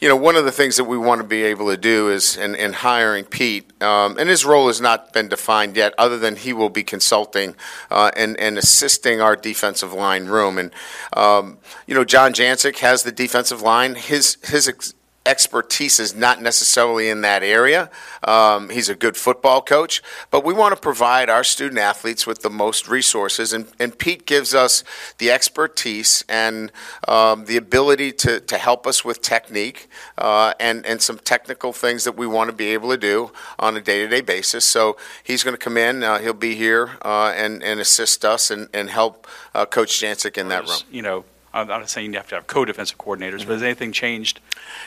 [0.01, 2.35] you know, one of the things that we want to be able to do is,
[2.35, 6.35] in, in hiring Pete, um, and his role has not been defined yet, other than
[6.35, 7.55] he will be consulting
[7.91, 10.57] uh, and, and assisting our defensive line room.
[10.57, 10.71] And,
[11.13, 13.95] um, you know, John Jancic has the defensive line.
[13.95, 14.93] His, his ex-
[15.29, 17.89] expertise is not necessarily in that area.
[18.23, 20.01] Um, he's a good football coach,
[20.31, 24.25] but we want to provide our student athletes with the most resources, and, and Pete
[24.25, 24.83] gives us
[25.19, 26.71] the expertise and
[27.07, 32.03] um, the ability to, to help us with technique uh, and, and some technical things
[32.03, 34.65] that we want to be able to do on a day to day basis.
[34.65, 38.49] So he's going to come in, uh, he'll be here uh, and, and assist us
[38.51, 40.79] and, and help uh, Coach Jancic in that room.
[40.91, 44.39] You know, I'm not saying you have to have co-defensive coordinators, but has anything changed?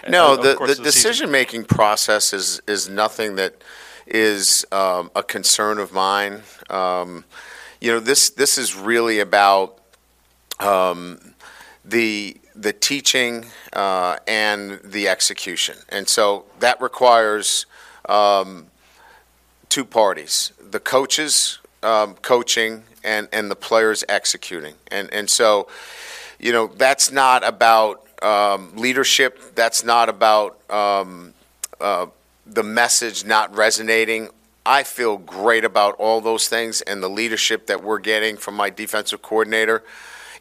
[0.09, 3.63] No, the, the decision making process is, is nothing that
[4.07, 6.43] is um, a concern of mine.
[6.71, 7.25] Um,
[7.81, 9.79] you know, this this is really about
[10.61, 11.35] um,
[11.85, 17.67] the the teaching uh, and the execution, and so that requires
[18.09, 18.67] um,
[19.69, 25.67] two parties: the coaches um, coaching and and the players executing, and and so
[26.43, 29.55] you know that's not about um, leadership.
[29.55, 31.33] That's not about um,
[31.81, 32.07] uh,
[32.47, 34.29] the message not resonating.
[34.67, 38.71] I feel great about all those things and the leadership that we're getting from my
[38.71, 39.83] defensive coordinator.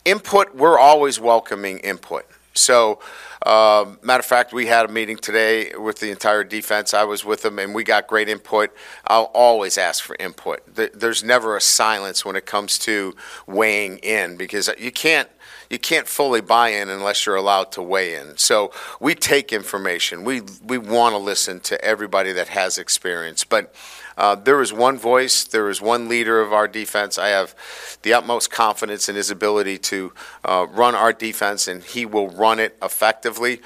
[0.06, 2.26] Input, we're always welcoming input.
[2.54, 3.00] So,
[3.46, 6.94] um, matter of fact, we had a meeting today with the entire defense.
[6.94, 8.72] I was with them, and we got great input.
[9.08, 10.62] I'll always ask for input.
[10.76, 13.16] There's never a silence when it comes to
[13.48, 15.30] weighing in because you can't
[15.72, 18.38] you can't fully buy in unless you're allowed to weigh in.
[18.38, 20.26] So we take information.
[20.26, 23.74] We we want to listen to everybody that has experience, but.
[24.18, 25.46] Uh, there is one voice.
[25.46, 27.18] There is one leader of our defense.
[27.18, 27.56] I have
[28.04, 30.12] the utmost confidence in his ability to
[30.44, 33.62] uh, run our defense, and he will run it effectively.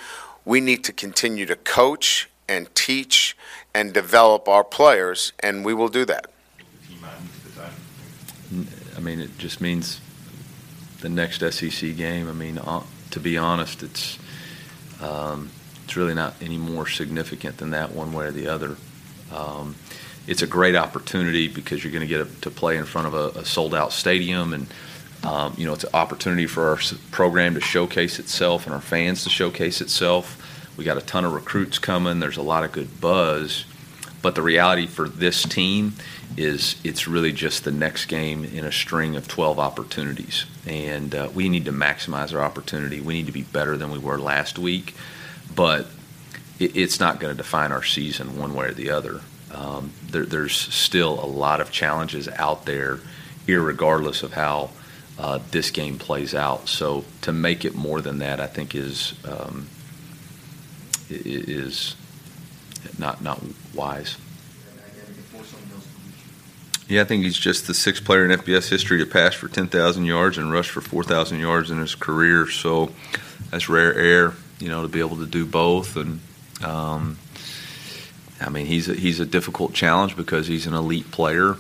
[0.46, 3.36] We need to continue to coach and teach
[3.74, 6.28] and develop our players, and we will do that.
[8.96, 10.00] I mean, it just means
[11.02, 12.30] the next SEC game.
[12.30, 14.20] I mean, uh, to be honest, it's
[15.02, 15.50] um,
[15.84, 18.76] it's really not any more significant than that one way or the other.
[19.32, 19.76] Um,
[20.28, 23.40] it's a great opportunity because you're going to get to play in front of a,
[23.40, 24.68] a sold-out stadium, and
[25.24, 26.80] um, you know it's an opportunity for our
[27.12, 30.42] program to showcase itself and our fans to showcase itself.
[30.78, 32.20] We got a ton of recruits coming.
[32.20, 33.66] There's a lot of good buzz,
[34.26, 35.94] but the reality for this team
[36.36, 41.30] is it's really just the next game in a string of 12 opportunities, and uh,
[41.36, 43.00] we need to maximize our opportunity.
[43.00, 44.96] We need to be better than we were last week,
[45.54, 45.86] but
[46.58, 49.22] it, it's not going to define our season one way or the other.
[49.54, 53.02] Um, there, there's still a lot of challenges out there,
[53.46, 54.72] irregardless of how
[55.20, 56.68] uh, this game plays out.
[56.68, 59.68] So to make it more than that, I think is um,
[61.12, 61.96] is
[63.00, 63.42] not not
[63.74, 64.18] wise.
[66.88, 70.06] Yeah, I think he's just the sixth player in FBS history to pass for 10,000
[70.06, 72.48] yards and rush for 4,000 yards in his career.
[72.48, 72.92] So
[73.50, 75.98] that's rare air, you know, to be able to do both.
[75.98, 76.20] And
[76.64, 77.18] Um,
[78.40, 81.56] I mean, he's a, he's a difficult challenge because he's an elite player.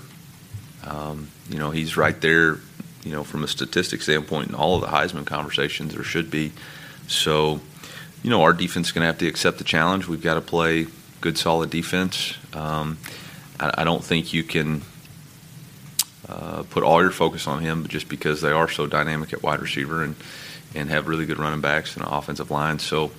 [0.83, 2.59] Um, you know, he's right there.
[3.03, 6.51] You know, from a statistics standpoint, in all of the Heisman conversations, there should be.
[7.07, 7.61] So,
[8.23, 10.07] you know, our defense is going to have to accept the challenge.
[10.07, 10.87] We've got to play
[11.25, 12.37] good, solid defense.
[12.53, 12.99] Um,
[13.59, 14.83] I, I, don't think you can
[16.29, 19.59] uh, put all your focus on him, just because they are so dynamic at wide
[19.59, 20.15] receiver and
[20.75, 22.77] and have really good running backs and offensive line.
[22.77, 23.09] So,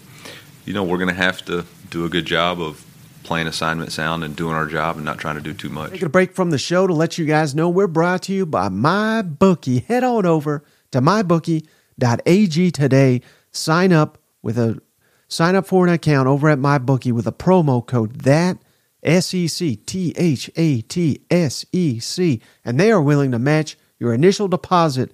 [0.64, 2.84] you know, we're going to have to do a good job of
[3.24, 5.90] playing assignment sound and doing our job and not trying to do too much.
[5.90, 8.46] Taking a break from the show to let you guys know we're brought to you
[8.46, 9.84] by MyBookie.
[9.86, 13.22] Head on over to mybookie.ag today.
[13.50, 14.80] Sign up with a
[15.28, 18.58] sign up for an account over at MyBookie with a promo code that
[19.04, 24.12] SEC T H A T S E C and they are willing to match your
[24.12, 25.12] initial deposit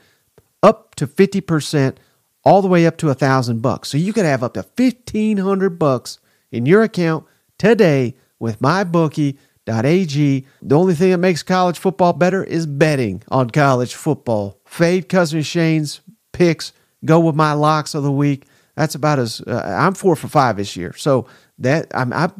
[0.63, 1.97] up to 50%
[2.45, 3.89] all the way up to a thousand bucks.
[3.89, 6.19] So you could have up to 1500 bucks
[6.51, 7.25] in your account
[7.59, 10.47] today with mybookie.ag.
[10.63, 14.61] The only thing that makes college football better is betting on college football.
[14.65, 16.01] Fade Cousin Shane's
[16.33, 16.73] picks,
[17.05, 18.47] go with my locks of the week.
[18.75, 20.95] That's about as uh, I'm four for five this year.
[20.97, 21.27] So
[21.59, 22.31] that I'm I,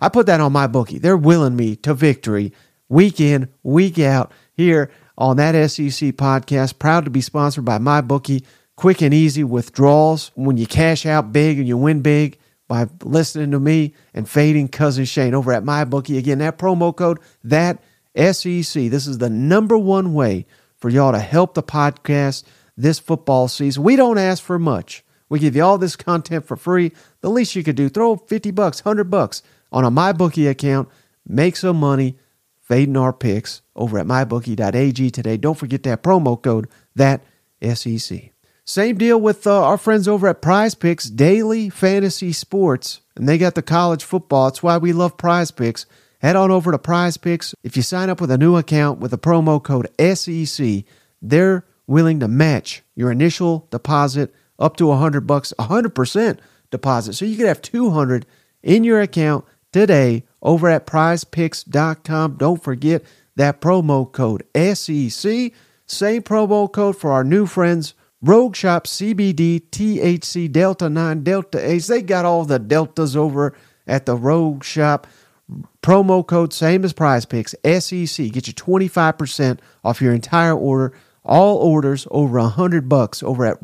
[0.00, 1.00] I put that on MyBookie.
[1.00, 2.52] They're willing me to victory
[2.88, 6.78] week in, week out here on that SEC podcast.
[6.78, 8.44] Proud to be sponsored by MyBookie.
[8.76, 13.52] Quick and easy withdrawals when you cash out big and you win big by listening
[13.52, 16.18] to me and fading cousin Shane over at MyBookie.
[16.18, 17.78] Again, that promo code that
[18.16, 18.90] SEC.
[18.90, 22.44] This is the number one way for y'all to help the podcast
[22.76, 23.82] this football season.
[23.82, 25.04] We don't ask for much.
[25.28, 26.92] We give you all this content for free.
[27.20, 30.88] The least you could do, throw 50 bucks, 100 bucks on a MyBookie account,
[31.26, 32.16] make some money
[32.60, 35.36] fading our picks over at mybookie.ag today.
[35.36, 37.22] Don't forget that promo code, that
[37.62, 38.30] SEC.
[38.64, 43.36] Same deal with uh, our friends over at Prize Picks, Daily Fantasy Sports, and they
[43.36, 44.48] got the college football.
[44.48, 45.84] It's why we love Prize Picks.
[46.20, 47.54] Head on over to Prize Picks.
[47.62, 50.84] If you sign up with a new account with the promo code SEC,
[51.20, 56.38] they're willing to match your initial deposit up to 100 bucks, 100%
[56.70, 57.14] deposit.
[57.14, 58.26] So you could have 200
[58.62, 62.36] in your account today over at prizepicks.com.
[62.36, 63.02] Don't forget
[63.36, 65.52] that promo code SEC.
[65.86, 71.82] Same promo code for our new friends Rogue Shop CBD THC Delta 9 Delta 8.
[71.82, 73.54] They got all the deltas over
[73.86, 75.06] at the Rogue Shop.
[75.82, 80.96] Promo code same as Prize Picks SEC get you 25% off your entire order.
[81.22, 83.62] All orders over a 100 bucks over at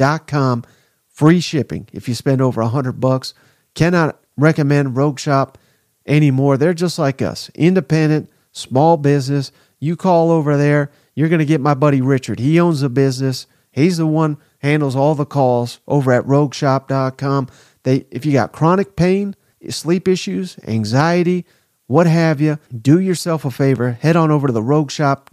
[0.00, 0.64] rogueshop.com.
[1.08, 3.34] Free shipping if you spend over a 100 bucks.
[3.74, 5.58] Cannot recommend Rogue Shop
[6.06, 6.56] anymore.
[6.56, 7.50] They're just like us.
[7.54, 9.52] Independent, small business.
[9.78, 12.38] You call over there you're going to get my buddy Richard.
[12.38, 13.46] He owns the business.
[13.72, 17.48] He's the one handles all the calls over at rogueshop.com.
[17.82, 19.36] They if you got chronic pain,
[19.68, 21.44] sleep issues, anxiety,
[21.86, 25.30] what have you, do yourself a favor, head on over to the Rogue Shop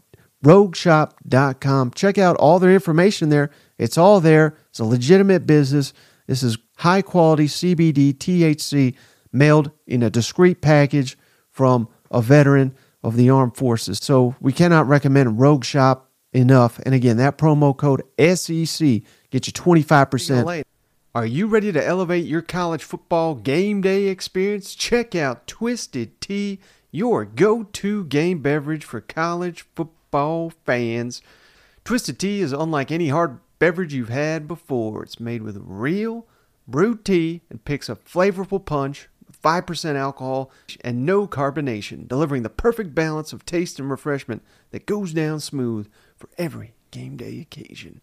[0.47, 1.91] rogueshop.com.
[1.91, 3.51] Check out all their information there.
[3.77, 4.57] It's all there.
[4.69, 5.91] It's a legitimate business.
[6.25, 8.95] This is high quality CBD THC
[9.33, 11.17] mailed in a discreet package
[11.51, 12.73] from a veteran
[13.03, 13.99] of the armed forces.
[14.01, 16.79] So we cannot recommend Rogue Shop enough.
[16.85, 20.63] And again, that promo code SEC gets you 25%.
[21.13, 24.75] Are you ready to elevate your college football game day experience?
[24.75, 26.59] Check out Twisted Tea,
[26.91, 29.96] your go to game beverage for college football
[30.65, 31.22] fans.
[31.84, 35.03] Twisted Tea is unlike any hard beverage you've had before.
[35.03, 36.26] It's made with real
[36.68, 39.09] brewed tea and picks a flavorful punch
[39.43, 40.51] 5% alcohol,
[40.82, 44.41] and no carbonation, delivering the perfect balance of taste and refreshment
[44.72, 48.01] that goes down smooth for every game day occasion.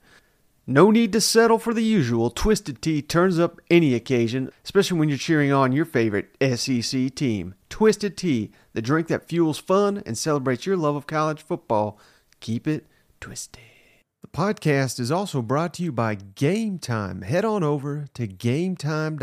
[0.66, 2.30] No need to settle for the usual.
[2.30, 7.54] Twisted Tea turns up any occasion, especially when you're cheering on your favorite SEC team.
[7.68, 11.98] Twisted Tea, the drink that fuels fun and celebrates your love of college football.
[12.40, 12.86] Keep it
[13.20, 13.60] twisted.
[14.22, 17.20] The podcast is also brought to you by Game Time.
[17.20, 19.22] Head on over to gametime.co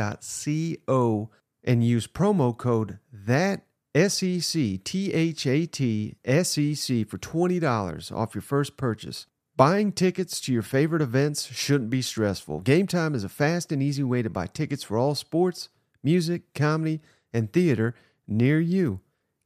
[1.64, 3.64] and use promo code that
[3.96, 9.26] SEC T H A T S E C for $20 off your first purchase.
[9.58, 12.62] Buying tickets to your favorite events shouldn't be stressful.
[12.62, 15.70] Game Time is a fast and easy way to buy tickets for all sports,
[16.04, 17.02] music, comedy,
[17.34, 17.94] and theater
[18.28, 19.02] near you.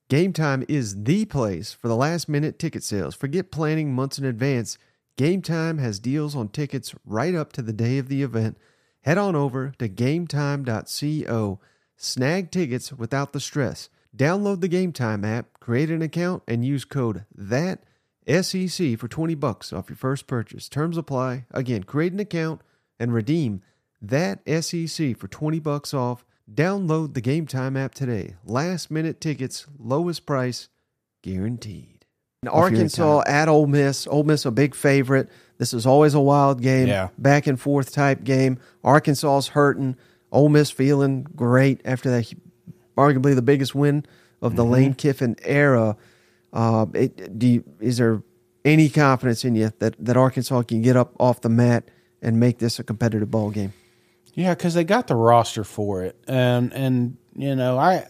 [0.07, 3.15] Game Time is the place for the last minute ticket sales.
[3.15, 4.77] Forget planning months in advance.
[5.17, 8.57] Game Time has deals on tickets right up to the day of the event.
[9.01, 11.59] Head on over to gametime.co
[11.97, 13.89] Snag tickets without the stress.
[14.15, 17.83] Download the Game Time app, create an account, and use code that
[18.27, 20.67] SEC for 20 bucks off your first purchase.
[20.69, 21.45] Terms apply.
[21.51, 22.61] Again, create an account
[22.99, 23.61] and redeem
[24.01, 26.25] that SEC for 20 bucks off.
[26.51, 28.35] Download the Game Time app today.
[28.45, 30.69] Last minute tickets, lowest price,
[31.23, 32.05] guaranteed.
[32.43, 34.05] In Arkansas at Ole Miss.
[34.07, 35.29] Ole Miss a big favorite.
[35.57, 37.09] This is always a wild game, Yeah.
[37.17, 38.59] back and forth type game.
[38.83, 39.95] Arkansas's hurting.
[40.31, 42.31] Ole Miss feeling great after that,
[42.97, 44.05] arguably the biggest win
[44.41, 44.69] of the Mhm.
[44.69, 45.95] Lane Kiffin era.
[46.55, 48.23] Uh, it, do you, is there
[48.63, 51.89] any confidence in you that, that Arkansas can get up off the mat
[52.21, 53.73] and make this a competitive ball game?
[54.33, 58.07] Yeah, because they got the roster for it, and and you know I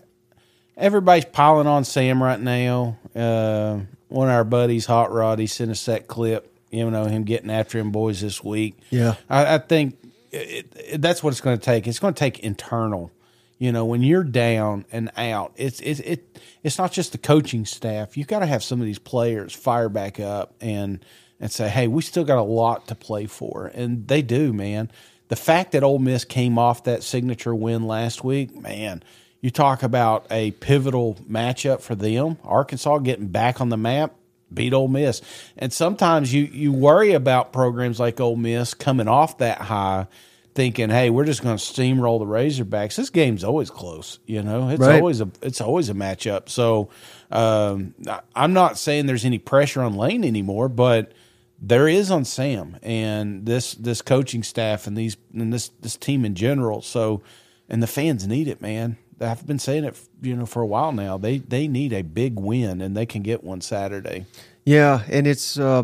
[0.75, 2.97] everybody's piling on Sam right now.
[3.15, 6.51] Uh, one of our buddies, Hot Rod, he sent us that clip.
[6.71, 8.75] You know him getting after him boys this week.
[8.89, 9.15] Yeah.
[9.29, 9.97] I, I think
[10.31, 11.87] it, it, that's what it's going to take.
[11.87, 13.11] It's going to take internal.
[13.57, 17.65] You know, when you're down and out, it's it's it it's not just the coaching
[17.65, 18.17] staff.
[18.17, 21.03] You've got to have some of these players fire back up and
[21.39, 24.91] and say, "Hey, we still got a lot to play for," and they do, man.
[25.27, 29.01] The fact that Ole Miss came off that signature win last week, man,
[29.41, 32.37] you talk about a pivotal matchup for them.
[32.43, 34.13] Arkansas getting back on the map,
[34.53, 35.21] beat Ole Miss,
[35.57, 40.07] and sometimes you you worry about programs like Ole Miss coming off that high,
[40.55, 44.69] thinking, "Hey, we're just going to steamroll the Razorbacks." This game's always close, you know.
[44.69, 44.95] It's Right.
[44.99, 46.49] always a it's always a matchup.
[46.49, 46.89] So
[47.31, 47.93] um,
[48.35, 51.11] I'm not saying there's any pressure on Lane anymore, but
[51.61, 56.25] there is on Sam and this this coaching staff and these and this this team
[56.25, 56.81] in general.
[56.81, 57.21] So
[57.69, 58.97] and the fans need it, man.
[59.19, 61.17] I've been saying it, you know, for a while now.
[61.17, 64.25] They they need a big win, and they can get one Saturday.
[64.65, 65.83] Yeah, and it's uh,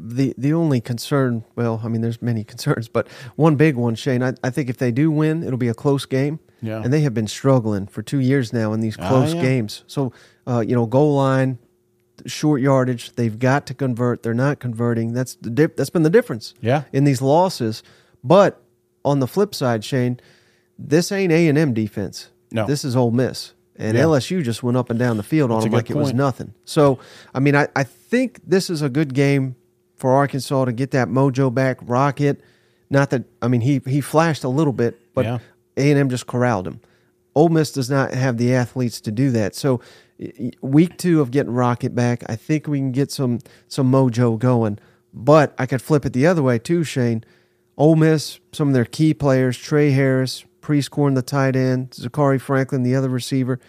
[0.00, 1.44] the the only concern.
[1.56, 4.22] Well, I mean, there's many concerns, but one big one, Shane.
[4.22, 6.40] I, I think if they do win, it'll be a close game.
[6.60, 6.82] Yeah.
[6.82, 9.42] and they have been struggling for two years now in these Ah, close yeah.
[9.42, 9.84] games.
[9.86, 10.12] So,
[10.44, 11.58] uh, you know, goal line,
[12.26, 14.24] short yardage, they've got to convert.
[14.24, 15.12] They're not converting.
[15.12, 16.54] That's the dip, that's been the difference.
[16.60, 16.82] Yeah.
[16.92, 17.84] in these losses.
[18.24, 18.60] But
[19.04, 20.18] on the flip side, Shane,
[20.76, 22.30] this ain't A and M defense.
[22.50, 22.66] No.
[22.66, 23.52] this is Ole Miss.
[23.76, 24.02] And Yeah.
[24.04, 26.54] LSU just went up and down the field That's on them like it was nothing.
[26.64, 26.98] So,
[27.32, 29.54] I mean, I, I think this is a good game
[29.98, 31.78] for Arkansas to get that mojo back.
[31.82, 32.40] Rocket,
[32.90, 35.38] not that I mean he he flashed a little bit, but Yeah.
[35.76, 36.80] A and M just corralled him.
[37.34, 39.54] Ole Miss does not have the athletes to do that.
[39.54, 39.80] So,
[40.60, 43.38] week two of getting Rocket back, I think we can get some
[43.68, 44.78] some mojo going.
[45.14, 47.24] But I could flip it the other way too, Shane.
[47.76, 52.82] Ole Miss, some of their key players, Tre Harris, Prieskorn, the tight end, Zakhari Franklin,
[52.82, 53.60] the other receiver,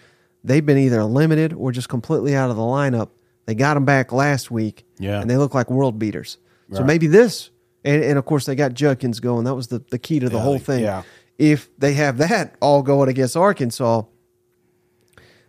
[0.42, 3.10] they've been either limited or just completely out of the lineup.
[3.50, 5.20] They got them back last week, Yeah.
[5.20, 6.38] and they look like world beaters.
[6.72, 7.50] So maybe this,
[7.84, 9.42] and, and of course they got Judkins going.
[9.44, 10.84] That was the, the key to the Yeah, whole thing.
[10.84, 11.02] yeah.
[11.36, 14.02] If they have that all going against Arkansas,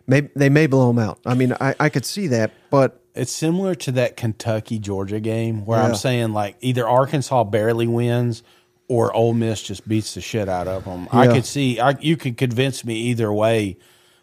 [0.08, 1.20] may, they may blow them out.
[1.28, 5.64] I mean, I, I could see that, but It's similar to that Kentucky Georgia game
[5.66, 5.86] where Yeah.
[5.90, 8.42] I'm saying like either Arkansas barely wins
[8.88, 11.08] or Ole Miss just beats the shit out of them.
[11.12, 13.78] I could see I, you could convince me either way,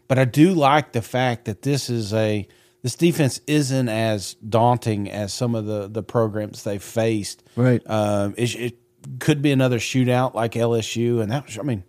[0.09, 2.49] but I do like the fact that this is a
[2.89, 7.43] this defense isn't as daunting as some of the the programs they faced.
[7.55, 7.83] Right.
[7.85, 8.79] Um, it, it
[9.19, 11.85] could be another shootout like LSU, and that was I mean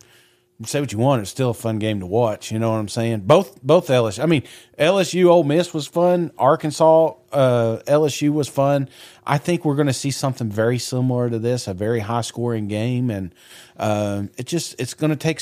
[0.66, 2.52] say what you want, it's still a fun game to watch.
[2.52, 3.22] You know what I'm saying?
[3.22, 4.22] Both both LSU.
[4.22, 4.43] I mean,
[4.78, 6.34] LSU Ole Miss was fun.
[6.38, 8.89] Arkansas uh, LSU was fun.
[9.26, 12.68] I think we're going to see something very similar to this, a very high scoring
[12.68, 13.34] game, and
[13.78, 15.41] um, it just it's going to take.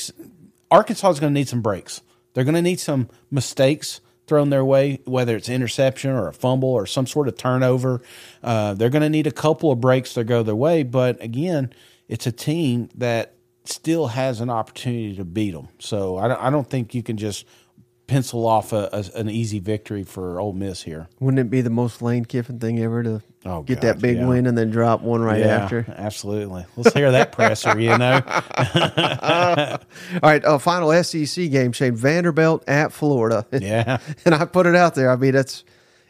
[0.70, 2.00] Arkansas is going to need some breaks.
[2.34, 6.68] They're going to need some mistakes thrown their way, whether it's interception or a fumble
[6.68, 8.00] or some sort of turnover.
[8.42, 10.82] Uh, they're going to need a couple of breaks to go their way.
[10.82, 11.72] But again,
[12.08, 15.68] it's a team that still has an opportunity to beat them.
[15.78, 17.44] So I don't, I don't think you can just
[18.06, 21.08] pencil off a, a, an easy victory for Ole Miss here.
[21.20, 24.18] wouldn't it be the most Lane Kiffin thing ever to Oh, get God, that big
[24.18, 24.26] yeah.
[24.28, 25.86] win and then drop one right Yeah, after?
[25.96, 26.66] Absolutely.
[26.76, 28.20] Let's hear that presser, you know?
[30.22, 33.46] All right, uh, final SEC game, Shane Vanderbilt at Florida.
[33.58, 33.98] Yeah.
[34.24, 35.10] and I put it out there.
[35.10, 35.64] I mean, that's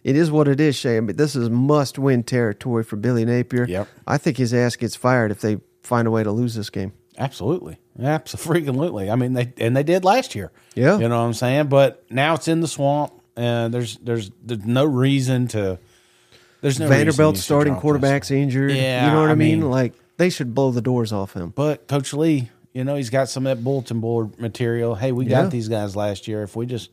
[0.05, 1.07] it is what it is, Shane.
[1.07, 3.65] But this is must-win territory for Billy Napier.
[3.67, 3.89] Yep.
[4.07, 6.93] I think his ass gets fired if they find a way to lose this game.
[7.17, 7.79] Absolutely.
[8.01, 9.11] Absolutely.
[9.11, 10.53] I mean, they and they did last year.
[10.75, 10.99] Yeah.
[10.99, 11.67] You know what I'm saying?
[11.69, 15.79] But now it's in the swamp, and there's there's there's no reason to.
[16.61, 18.73] There's no Vanderbilt reason you should starting quarterback's injured.
[18.73, 19.61] Yeah, you know what I, I mean?
[19.61, 21.51] mean- Like they should blow the doors off him.
[21.51, 24.95] But Coach Lea, you know, he's got some of that bulletin board material.
[24.97, 25.43] Hey, we Yeah.
[25.43, 26.43] got these guys last year.
[26.43, 26.91] If we just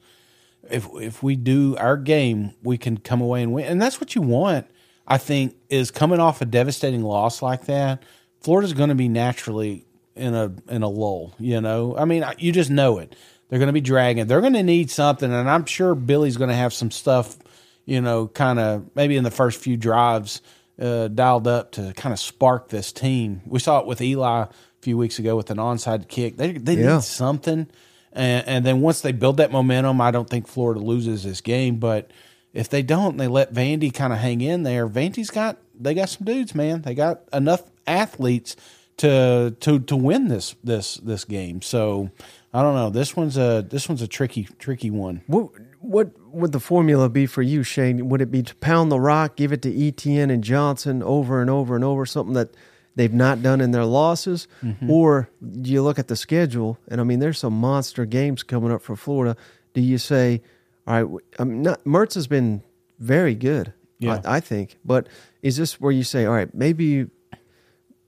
[0.69, 3.65] if if we do our game, we can come away and win.
[3.65, 4.67] And that's what you want,
[5.07, 8.01] I think, is coming off a devastating loss like that.
[8.41, 9.85] Florida's going to be naturally
[10.15, 11.95] in a in a lull, you know.
[11.97, 13.15] I mean, you just know it.
[13.49, 14.25] They're going to be dragging.
[14.27, 17.37] They're going to need something and I'm sure Billy's going to have some stuff,
[17.85, 20.41] you know, kind of maybe in the first few drives
[20.81, 23.41] uh, dialed up to kind of spark this team.
[23.45, 24.47] We saw it with Eli a
[24.81, 26.37] few weeks ago with an onside kick.
[26.37, 26.95] They they Yeah.
[26.95, 27.67] need something,
[28.11, 31.77] and, and then once they build that momentum, I don't think Florida loses this game.
[31.77, 32.11] But
[32.53, 34.87] if they don't, they let Vandy kind of hang in there.
[34.87, 36.81] Vandy's got they got some dudes, man.
[36.81, 38.55] They got enough athletes
[38.97, 41.61] to to to win this this this game.
[41.61, 42.09] So
[42.53, 42.89] I don't know.
[42.89, 45.21] This one's a this one's a tricky tricky one.
[45.27, 48.09] What what would the formula be for you, Shane?
[48.09, 51.49] Would it be to pound the rock, give it to Etienne and Johnson over and
[51.49, 52.49] over and over, something that
[52.95, 54.89] they've not done in their losses, Mhm.
[54.89, 55.29] or
[55.61, 58.81] do you look at the schedule and I mean, there's some monster games coming up
[58.81, 59.35] for Florida.
[59.73, 60.41] Do you say,
[60.87, 62.61] all right, I mean, not, Mertz has been
[62.99, 64.21] very good, Yeah.
[64.23, 65.07] I, I think, but
[65.43, 67.07] is this where you say, all right, maybe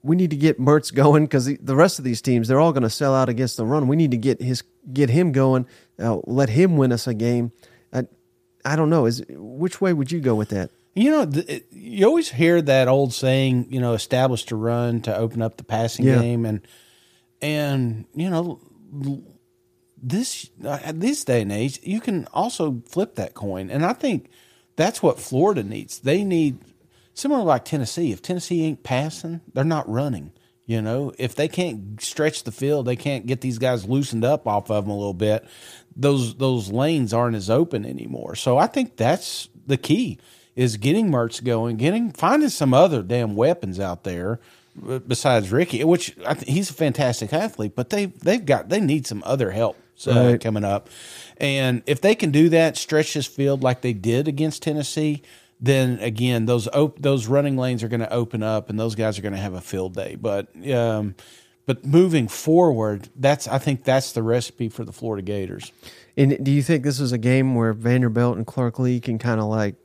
[0.08, 2.72] we need to get Mertz going because the, the rest of these teams they're all
[2.74, 3.88] going to sell out against the run.
[3.88, 5.68] We need to get his get him going.
[6.00, 7.52] Uh, let him win us a game.
[7.94, 8.04] I,
[8.66, 9.06] I don't know.
[9.06, 10.72] Is which way would you go with that?
[10.96, 15.16] You know, th- you always hear that old saying, you know, establish to run to
[15.16, 16.20] open up the passing Yeah.
[16.22, 16.62] game, and
[17.42, 18.60] and you know,
[20.02, 23.94] this uh, at this day and age, you can also flip that coin, and I
[23.94, 24.30] think
[24.76, 26.00] that's what Florida needs.
[26.00, 26.60] They need
[27.18, 28.12] similar like Tennessee.
[28.12, 30.32] If Tennessee ain't passing, they're not running.
[30.66, 34.46] You know, if they can't stretch the field, they can't get these guys loosened up
[34.48, 35.46] off of them a little bit.
[35.96, 38.36] Those those lanes aren't as open anymore.
[38.36, 40.20] So I think that's the key
[40.56, 44.40] is getting Mertz going, getting finding some other damn weapons out there
[44.90, 48.82] uh, besides Ricky, which I th- he's a fantastic athlete, but they they've got they
[48.82, 50.42] need some other help uh, Right.
[50.42, 50.90] coming up.
[51.38, 55.22] And if they can do that, stretch this field like they did against Tennessee,
[55.60, 59.18] then again those op- those running lanes are going to open up, and those guys
[59.18, 60.16] are going to have a field day.
[60.16, 61.16] But um,
[61.66, 65.72] but moving forward, that's I think that's the recipe for the Florida Gators.
[66.16, 69.40] And do you think this is a game where Vanderbilt and Clark Lea can kind
[69.40, 69.76] of like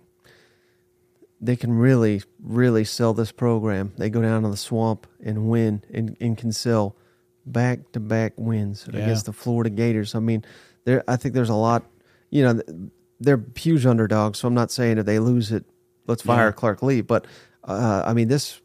[1.41, 3.93] they can really, really sell this program?
[3.99, 6.97] They go down to the swamp and win and, and can sell
[7.45, 9.01] back to back wins Yeah.
[9.01, 10.15] against the Florida Gators.
[10.15, 10.45] I mean,
[10.85, 11.85] there I think there's a lot
[12.31, 12.63] you know,
[13.23, 15.65] they're huge underdogs, so I'm not saying if they lose it,
[16.07, 16.53] let's fire Yeah.
[16.53, 17.01] Clark Lea.
[17.01, 17.27] But
[17.65, 18.61] uh, I mean this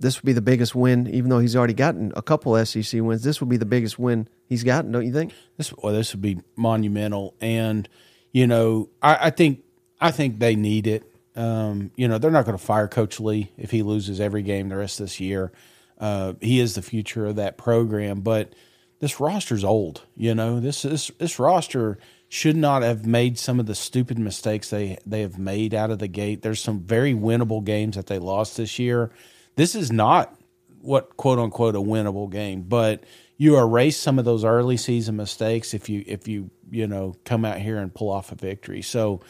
[0.00, 3.22] this would be the biggest win, even though he's already gotten a couple SEC wins.
[3.22, 5.32] This would be the biggest win he's gotten, don't you think?
[5.56, 7.88] This well, this would be monumental, and
[8.32, 9.62] you know, I, I think
[10.00, 11.04] I think they need it.
[11.34, 14.68] Um, you know, they're not going to fire Coach Lea if he loses every game
[14.68, 15.52] the rest of this year.
[15.98, 18.54] Uh, he is the future of that program, but
[19.00, 20.02] this roster's old.
[20.16, 21.98] You know, this this this roster
[22.28, 25.98] should not have made some of the stupid mistakes they they have made out of
[25.98, 26.42] the gate.
[26.42, 29.10] There's some very winnable games that they lost this year.
[29.56, 30.38] This is not
[30.80, 33.02] what quote unquote a winnable game, but
[33.36, 37.44] you erase some of those early season mistakes if you if you you know come
[37.44, 38.82] out here and pull off a victory.
[38.82, 39.20] So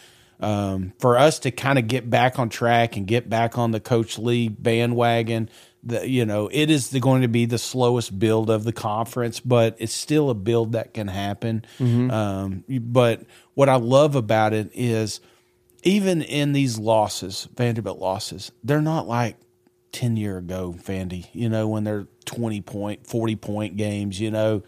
[0.41, 3.81] um, for us to kind of get back on track and get back on the
[3.81, 5.51] Coach Lea bandwagon,
[5.83, 9.41] the, you know it is the, going to be the slowest build of the conference,
[9.41, 11.65] but it's still a build that can happen.
[11.79, 12.11] Mhm.
[12.13, 13.23] Um, but
[13.55, 15.21] what I love about it is
[15.85, 19.37] even in these losses, Vanderbilt losses, they're not like
[19.93, 24.63] 10 year ago Vandy, you know, when they're 20 point, 40 point games, you know,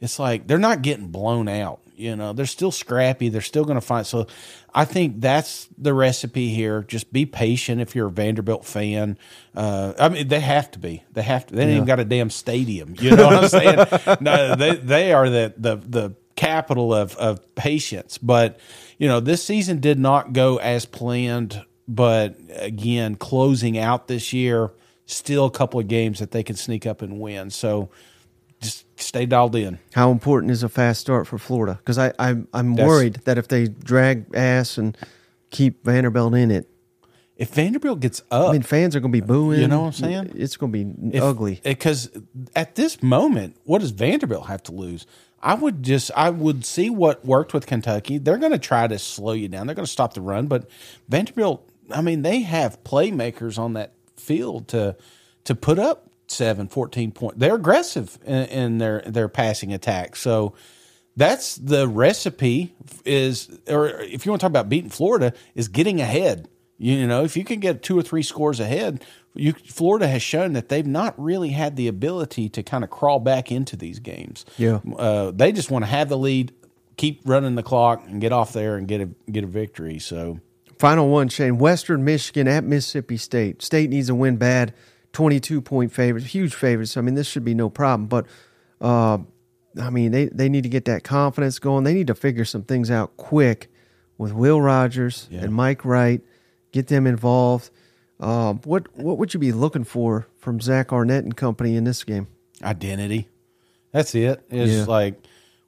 [0.00, 3.28] it's like they're not getting blown out, you know, they're still scrappy.
[3.28, 4.06] They're still going to find.
[4.06, 4.26] So
[4.74, 6.82] I think that's the recipe here.
[6.82, 9.18] Just be patient if you're a Vanderbilt fan.
[9.54, 11.76] Uh, I mean, they have to be, they have to, they ain't Yeah.
[11.76, 12.94] even got a damn stadium.
[12.98, 14.18] You know what I'm saying?
[14.20, 18.18] no, they, they are the, the, the capital of, of patience.
[18.18, 18.58] But,
[18.98, 21.64] you know, this season did not go as planned.
[21.86, 24.70] But again, closing out this year,
[25.06, 27.50] still a couple of games that they can sneak up and win.
[27.50, 27.90] So
[28.64, 29.78] just stay dialed in.
[29.94, 31.78] How important is a fast start for Florida?
[31.78, 34.96] Because I, I I'm worried that if they drag ass and
[35.50, 36.68] keep Vanderbilt in it,
[37.36, 39.60] if Vanderbilt gets up, I mean fans are going to be booing.
[39.60, 40.32] You know what I'm saying?
[40.34, 41.60] It's going to be If- ugly.
[41.62, 42.10] Because
[42.54, 45.06] at this moment, what does Vanderbilt have to lose?
[45.42, 48.18] I would just I would see what worked with Kentucky.
[48.18, 49.66] They're going to try to slow you down.
[49.66, 50.70] They're going to stop the run, but
[51.08, 54.96] Vanderbilt, I mean, they have playmakers on that field to
[55.44, 57.38] to put up 7 14 points.
[57.38, 60.16] They're aggressive in, in their their passing attack.
[60.16, 60.54] So
[61.16, 62.74] that's the recipe
[63.04, 66.48] is or if you want to talk about beating Florida is getting ahead.
[66.76, 69.04] You know, if you can get two or three scores ahead,
[69.34, 73.20] you Florida has shown that they've not really had the ability to kind of crawl
[73.20, 74.44] back into these games.
[74.58, 74.80] Yeah.
[74.96, 76.52] Uh, they just want to have the lead,
[76.96, 80.00] keep running the clock and get off there and get a get a victory.
[80.00, 80.40] So
[80.78, 81.58] Final one, Shane.
[81.58, 83.62] Western Michigan at Mississippi State.
[83.62, 84.74] State needs a win bad.
[85.14, 86.96] 22 point favorites, huge favorites.
[86.98, 88.06] I mean, this should be no problem.
[88.08, 88.26] But,
[88.82, 89.18] uh,
[89.80, 91.84] I mean, they, they need to get that confidence going.
[91.84, 93.70] They need to figure some things out quick
[94.18, 96.20] with Will Rogers and Mike Wright.
[96.72, 97.70] Get them involved.
[98.20, 102.04] Uh, what what would you be looking for from Zach Arnett and company in this
[102.04, 102.28] game?
[102.62, 103.28] identity.
[103.92, 104.44] That's it.
[104.50, 104.84] It's Yeah.
[104.84, 105.14] like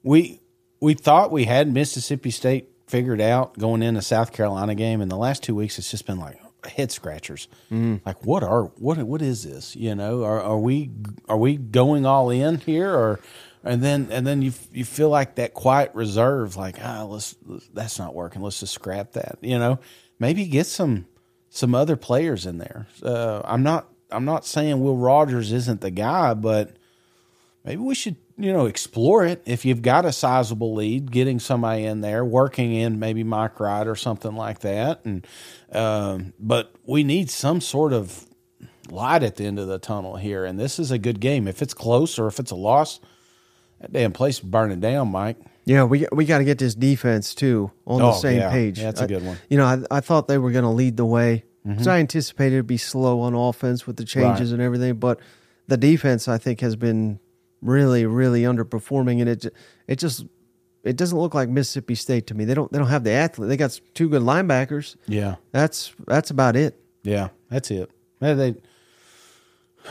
[0.03, 0.41] we
[0.81, 5.11] we thought we had Mississippi State figured out going into the South Carolina game, and
[5.11, 6.39] the last two weeks it's just been like
[6.69, 7.49] head scratchers.
[7.71, 8.01] Mm.
[8.05, 9.77] Like what are what what is this?
[9.77, 10.91] You know, are are we
[11.29, 13.21] are we going all in here or?
[13.65, 17.67] And then, and then you you feel like that quiet reserve, like ah, let's, let's
[17.75, 18.41] that's not working.
[18.41, 19.39] Let's just scrap that.
[19.41, 19.81] You know,
[20.21, 21.07] maybe get some
[21.51, 22.87] some other players in there.
[23.03, 26.77] Uh, I'm not I'm not saying Will Rogers isn't the guy, but
[27.65, 29.43] maybe we should you know explore it.
[29.47, 33.87] If you've got a sizable lead, getting somebody in there, working in maybe Mike Wright
[33.87, 35.27] or something like that, and
[35.73, 38.27] um, but we need some sort of
[38.91, 40.45] light at the end of the tunnel here.
[40.45, 41.49] And this is a good game.
[41.49, 43.01] If it's close or if it's a loss,
[43.81, 45.37] that damn place is burning down, Mike.
[45.65, 48.51] Yeah, we we got to get this defense too on the Oh, same yeah.
[48.51, 48.79] page.
[48.79, 49.37] Yeah, that's a good one.
[49.51, 51.91] You know, I, I thought they were going to lead the way because Mhm.
[51.91, 54.55] I anticipated it'd be slow on offense with the changes Right.
[54.55, 55.19] and everything, but
[55.67, 57.19] the defense I think has been
[57.61, 59.53] really really underperforming, and it
[59.89, 60.25] it just
[60.87, 62.45] it doesn't look like Mississippi State to me.
[62.45, 63.49] They don't they don't have the athlete.
[63.49, 64.97] They got two good linebackers.
[65.07, 65.37] Yeah.
[65.53, 66.81] that's that's about it.
[67.03, 67.91] Yeah, that's it.
[68.21, 68.55] They, they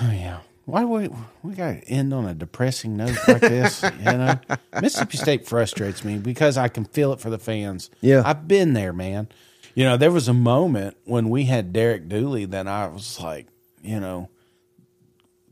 [0.01, 0.39] oh, yeah.
[0.65, 1.09] Why do we
[1.43, 3.83] we got to end on a depressing note like this?
[3.99, 4.39] you know,
[4.81, 7.91] Mississippi State frustrates me because I can feel it for the fans.
[8.01, 8.23] Yeah.
[8.25, 9.27] I've been there, man.
[9.75, 13.47] You know, there was a moment when we had Derek Dooley that I was like,
[13.83, 14.29] you know,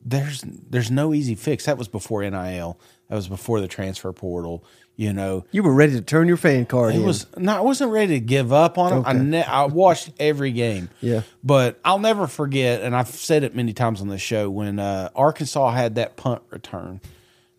[0.03, 1.65] there's there's no easy fix.
[1.65, 2.79] That was before NIL.
[3.09, 4.63] That was before the transfer portal.
[4.95, 7.03] You know, You were ready to turn your fan card it in.
[7.03, 9.03] was no, I wasn't ready to give up on him.
[9.07, 10.89] I, ne- I watched every game.
[11.01, 11.21] Yeah.
[11.43, 15.09] but I'll never forget, and I've said it many times on the show when uh,
[15.15, 17.01] Arkansas had that punt return.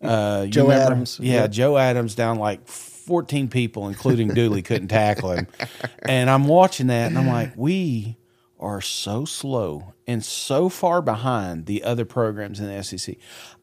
[0.01, 0.85] Uh, Joe remember?
[0.85, 1.47] Adams, yeah, yeah.
[1.47, 5.47] Joe Adams down like fourteen people, including Dooley, couldn't tackle him.
[6.07, 8.15] And I'm watching that, and I'm like, we
[8.59, 13.15] are so slow and so far behind the other programs in the SEC.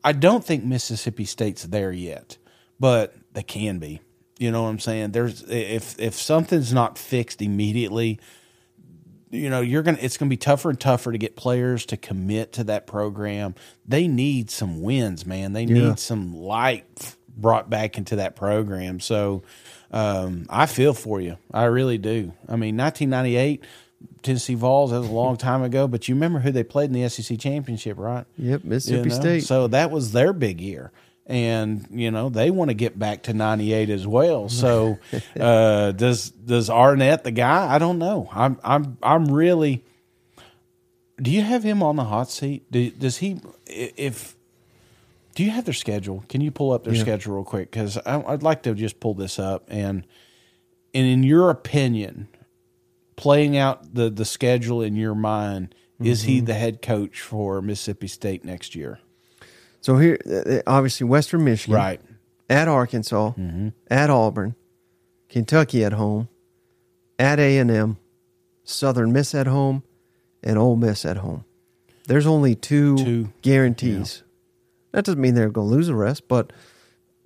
[0.05, 2.37] I don't think Mississippi State's there yet,
[2.81, 4.01] but they can be.
[4.39, 5.13] You know what I'm saying?
[5.13, 8.19] There's if if something's not fixed immediately,
[9.31, 12.53] you know you're gonna it's gonna be tougher and tougher to get players to commit
[12.55, 13.55] to that program.
[13.87, 15.53] They need some wins, man.
[15.53, 15.89] They Yeah.
[15.91, 19.01] need some light brought back into that program.
[19.01, 19.43] So
[19.91, 21.37] um, I feel for you.
[21.53, 22.33] I really do.
[22.49, 23.63] I mean, 1998
[24.23, 27.01] Tennessee Vols that was a long time ago, but you remember who they played in
[27.01, 28.25] the SEC championship, right?
[28.37, 29.21] Yep, Mississippi You know?
[29.21, 29.45] State.
[29.45, 30.91] So that was their big year.
[31.27, 34.49] And you know they want to get back to '98 as well.
[34.49, 34.99] So
[35.41, 37.73] uh, does does Arnett the guy?
[37.73, 38.29] I don't know.
[38.33, 39.85] I'm I'm I'm really.
[41.21, 42.71] Do you have him on the hot seat?
[42.73, 43.41] Do, does he?
[43.67, 44.35] If
[45.37, 46.25] do you have their schedule?
[46.29, 47.01] Can you pull up their Yeah.
[47.03, 47.71] schedule real quick?
[47.71, 50.05] Because I'd like to just pull this up and
[50.93, 52.27] and in your opinion,
[53.15, 56.47] playing out the the schedule in your mind, is he Mhm.
[56.47, 58.99] the head coach for Mississippi State next year?
[59.83, 62.01] So here, uh, uh, obviously, Western Michigan, Right.
[62.49, 63.69] At Arkansas, mm-hmm.
[63.91, 64.55] at Auburn,
[65.29, 66.29] Kentucky at home,
[67.19, 67.97] at A and M,
[68.63, 69.83] Southern Miss at home,
[70.43, 71.45] and Ole Miss at home.
[72.07, 73.33] There's only two, Two.
[73.43, 74.23] guarantees.
[74.93, 76.53] That doesn't mean they're going to lose the rest, but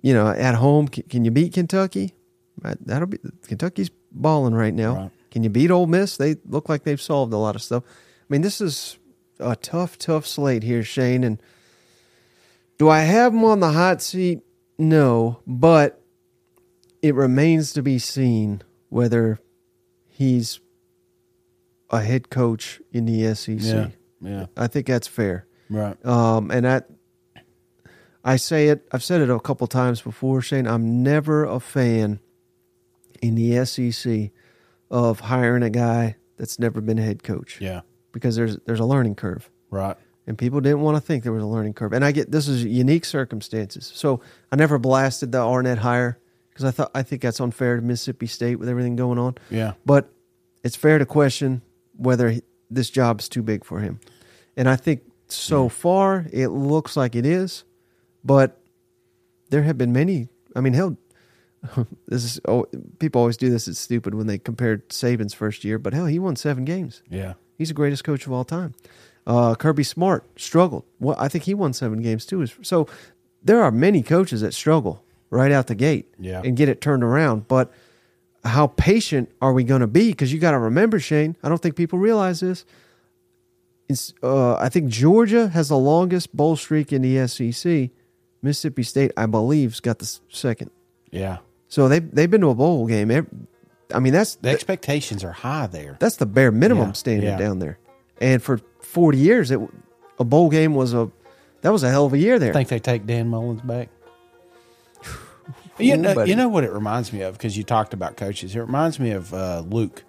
[0.01, 2.13] you know, at home, can, can you beat Kentucky?
[2.61, 5.11] That- That'll be Kentucky's balling right now.
[5.29, 6.17] Can you beat Ole Miss?
[6.17, 7.83] They look like they've solved a lot of stuff.
[7.85, 8.97] I mean, this is
[9.39, 11.39] a tough, tough slate here, Shane, and.
[12.77, 14.41] Do I have him on the hot seat?
[14.77, 16.01] No, but
[17.01, 19.39] it remains to be seen whether
[20.09, 20.59] he's
[21.89, 23.59] a head coach in the SEC.
[23.61, 23.87] Yeah,
[24.21, 24.45] yeah.
[24.55, 25.47] I think that's fair.
[25.69, 26.03] Right.
[26.05, 26.89] Um, and that
[28.23, 28.87] I say it.
[28.91, 30.67] I've said it a couple times before, Shane.
[30.67, 32.19] I'm never a fan
[33.21, 34.31] in the SEC
[34.91, 37.59] of hiring a guy that's never been a head coach.
[37.59, 37.81] Yeah.
[38.11, 39.97] because there's there's a learning curve Right.
[40.27, 41.93] And people didn't want to think there was a learning curve.
[41.93, 44.21] And I get this is unique circumstances, so
[44.51, 46.19] I never blasted the Arnett hire
[46.49, 49.35] because I thought I think that's unfair to Mississippi State with everything going on.
[49.49, 49.73] Yeah.
[49.85, 50.11] but
[50.63, 51.61] it's fair to question
[51.95, 53.99] whether he, this job is too big for him,
[54.57, 57.63] and I think so far it looks like it is,
[58.23, 58.59] but
[59.49, 60.27] there have been many.
[60.55, 60.97] I mean, hell,
[62.07, 62.65] this is oh,
[62.99, 63.67] people always do this.
[63.67, 67.01] It's stupid when they compare Saban's first year, but hell, he won seven games.
[67.09, 67.33] Yeah.
[67.57, 68.75] He's the greatest coach of all time.
[69.27, 70.85] Uh, Kirby Smart struggled.
[70.99, 72.47] Well, I think he won seven games too.
[72.63, 72.87] So
[73.43, 76.41] there are many coaches that struggle right out the gate Yeah.
[76.43, 77.47] and get it turned around.
[77.49, 77.71] But
[78.45, 80.11] how patient are we going to be?
[80.11, 81.35] Because you got to remember, Shane.
[81.43, 82.63] I don't think people realize this.
[83.89, 87.89] It's, uh, I think Georgia has the longest bowl streak in the SEC.
[88.41, 90.71] Mississippi State, I believe, has got the second.
[91.11, 91.37] Yeah.
[91.69, 93.11] So they they've been to a bowl game.
[93.93, 95.97] I mean, that's The expectations are high there.
[95.99, 97.37] that's the bare minimum Yeah, standard yeah.
[97.37, 97.77] down there.
[98.19, 99.59] And for 40 years, it
[100.19, 101.11] a bowl game was a
[101.61, 102.51] that was a hell of a year there.
[102.51, 103.89] I think they take Dan Mullen back?
[105.79, 108.55] You know, you know what it reminds me of because you talked about coaches.
[108.55, 110.03] It reminds me of uh, Luke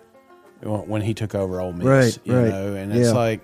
[0.62, 1.86] when he took over Ole Miss.
[1.86, 2.48] Right, you right.
[2.48, 3.14] know, and it's Yeah.
[3.14, 3.42] like,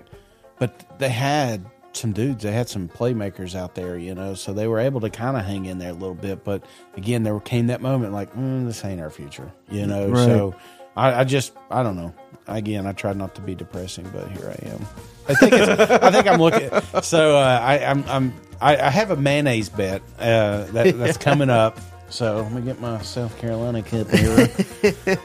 [0.57, 1.63] but they had
[1.93, 2.43] some dudes.
[2.43, 5.45] They had some playmakers out there, you know, so they were able to kind of
[5.45, 6.43] hang in there a little bit.
[6.43, 6.63] But
[6.97, 10.09] again, there came that moment like, mm, this ain't our future, you know.
[10.09, 10.25] Right.
[10.25, 10.55] So
[10.97, 12.11] I, I just, I don't know.
[12.47, 14.85] Again, I tried not to be depressing, but here I am.
[15.27, 16.69] I think I think I'm looking.
[17.01, 21.49] So uh, I, I'm, I'm, I, I have a mayonnaise bet uh, that, that's coming
[21.49, 21.79] up.
[22.09, 24.47] So let me get my South Carolina cup here.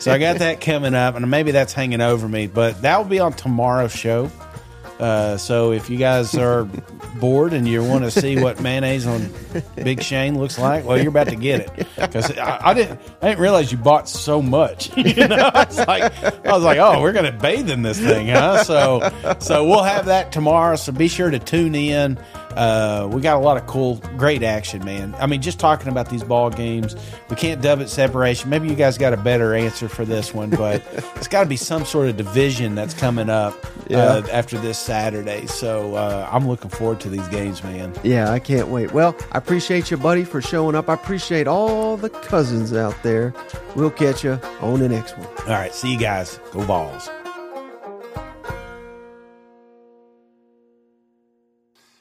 [0.01, 3.05] so I got that coming up, and maybe that's hanging over me, but that will
[3.05, 4.31] be on tomorrow's show.
[5.01, 6.65] Uh, so if you guys are
[7.19, 9.31] bored and you want to see what mayonnaise on
[9.77, 13.29] Big Shane looks like, well, you're about to get it because I, I didn't I
[13.29, 14.91] didn't realize you bought so much.
[15.11, 18.29] You know, I was like I was like, oh, we're gonna bathe in this thing,
[18.29, 18.63] huh?
[18.65, 20.77] So so we'll have that tomorrow.
[20.77, 22.19] So be sure to tune in.
[22.57, 25.15] Uh, we got a lot of cool, great action, man.
[25.19, 26.97] I mean, just talking about these ball games,
[27.29, 28.51] we can't dub it separation.
[28.51, 30.83] Maybe you guys got a better answer for this one, but
[31.17, 33.55] it's got to be some sort of division that's coming up
[33.89, 33.99] Yeah.
[33.99, 35.47] uh, after this Saturday.
[35.47, 37.93] So uh, I'm looking forward to these games, man.
[38.03, 38.93] Yeah, I can't wait.
[38.93, 40.89] Well, I appreciate you, buddy, for showing up.
[40.89, 43.33] I appreciate all the cousins out there.
[43.77, 45.29] We'll catch you on the next one.
[45.41, 46.41] All right, see you guys.
[46.53, 47.09] Go Vols.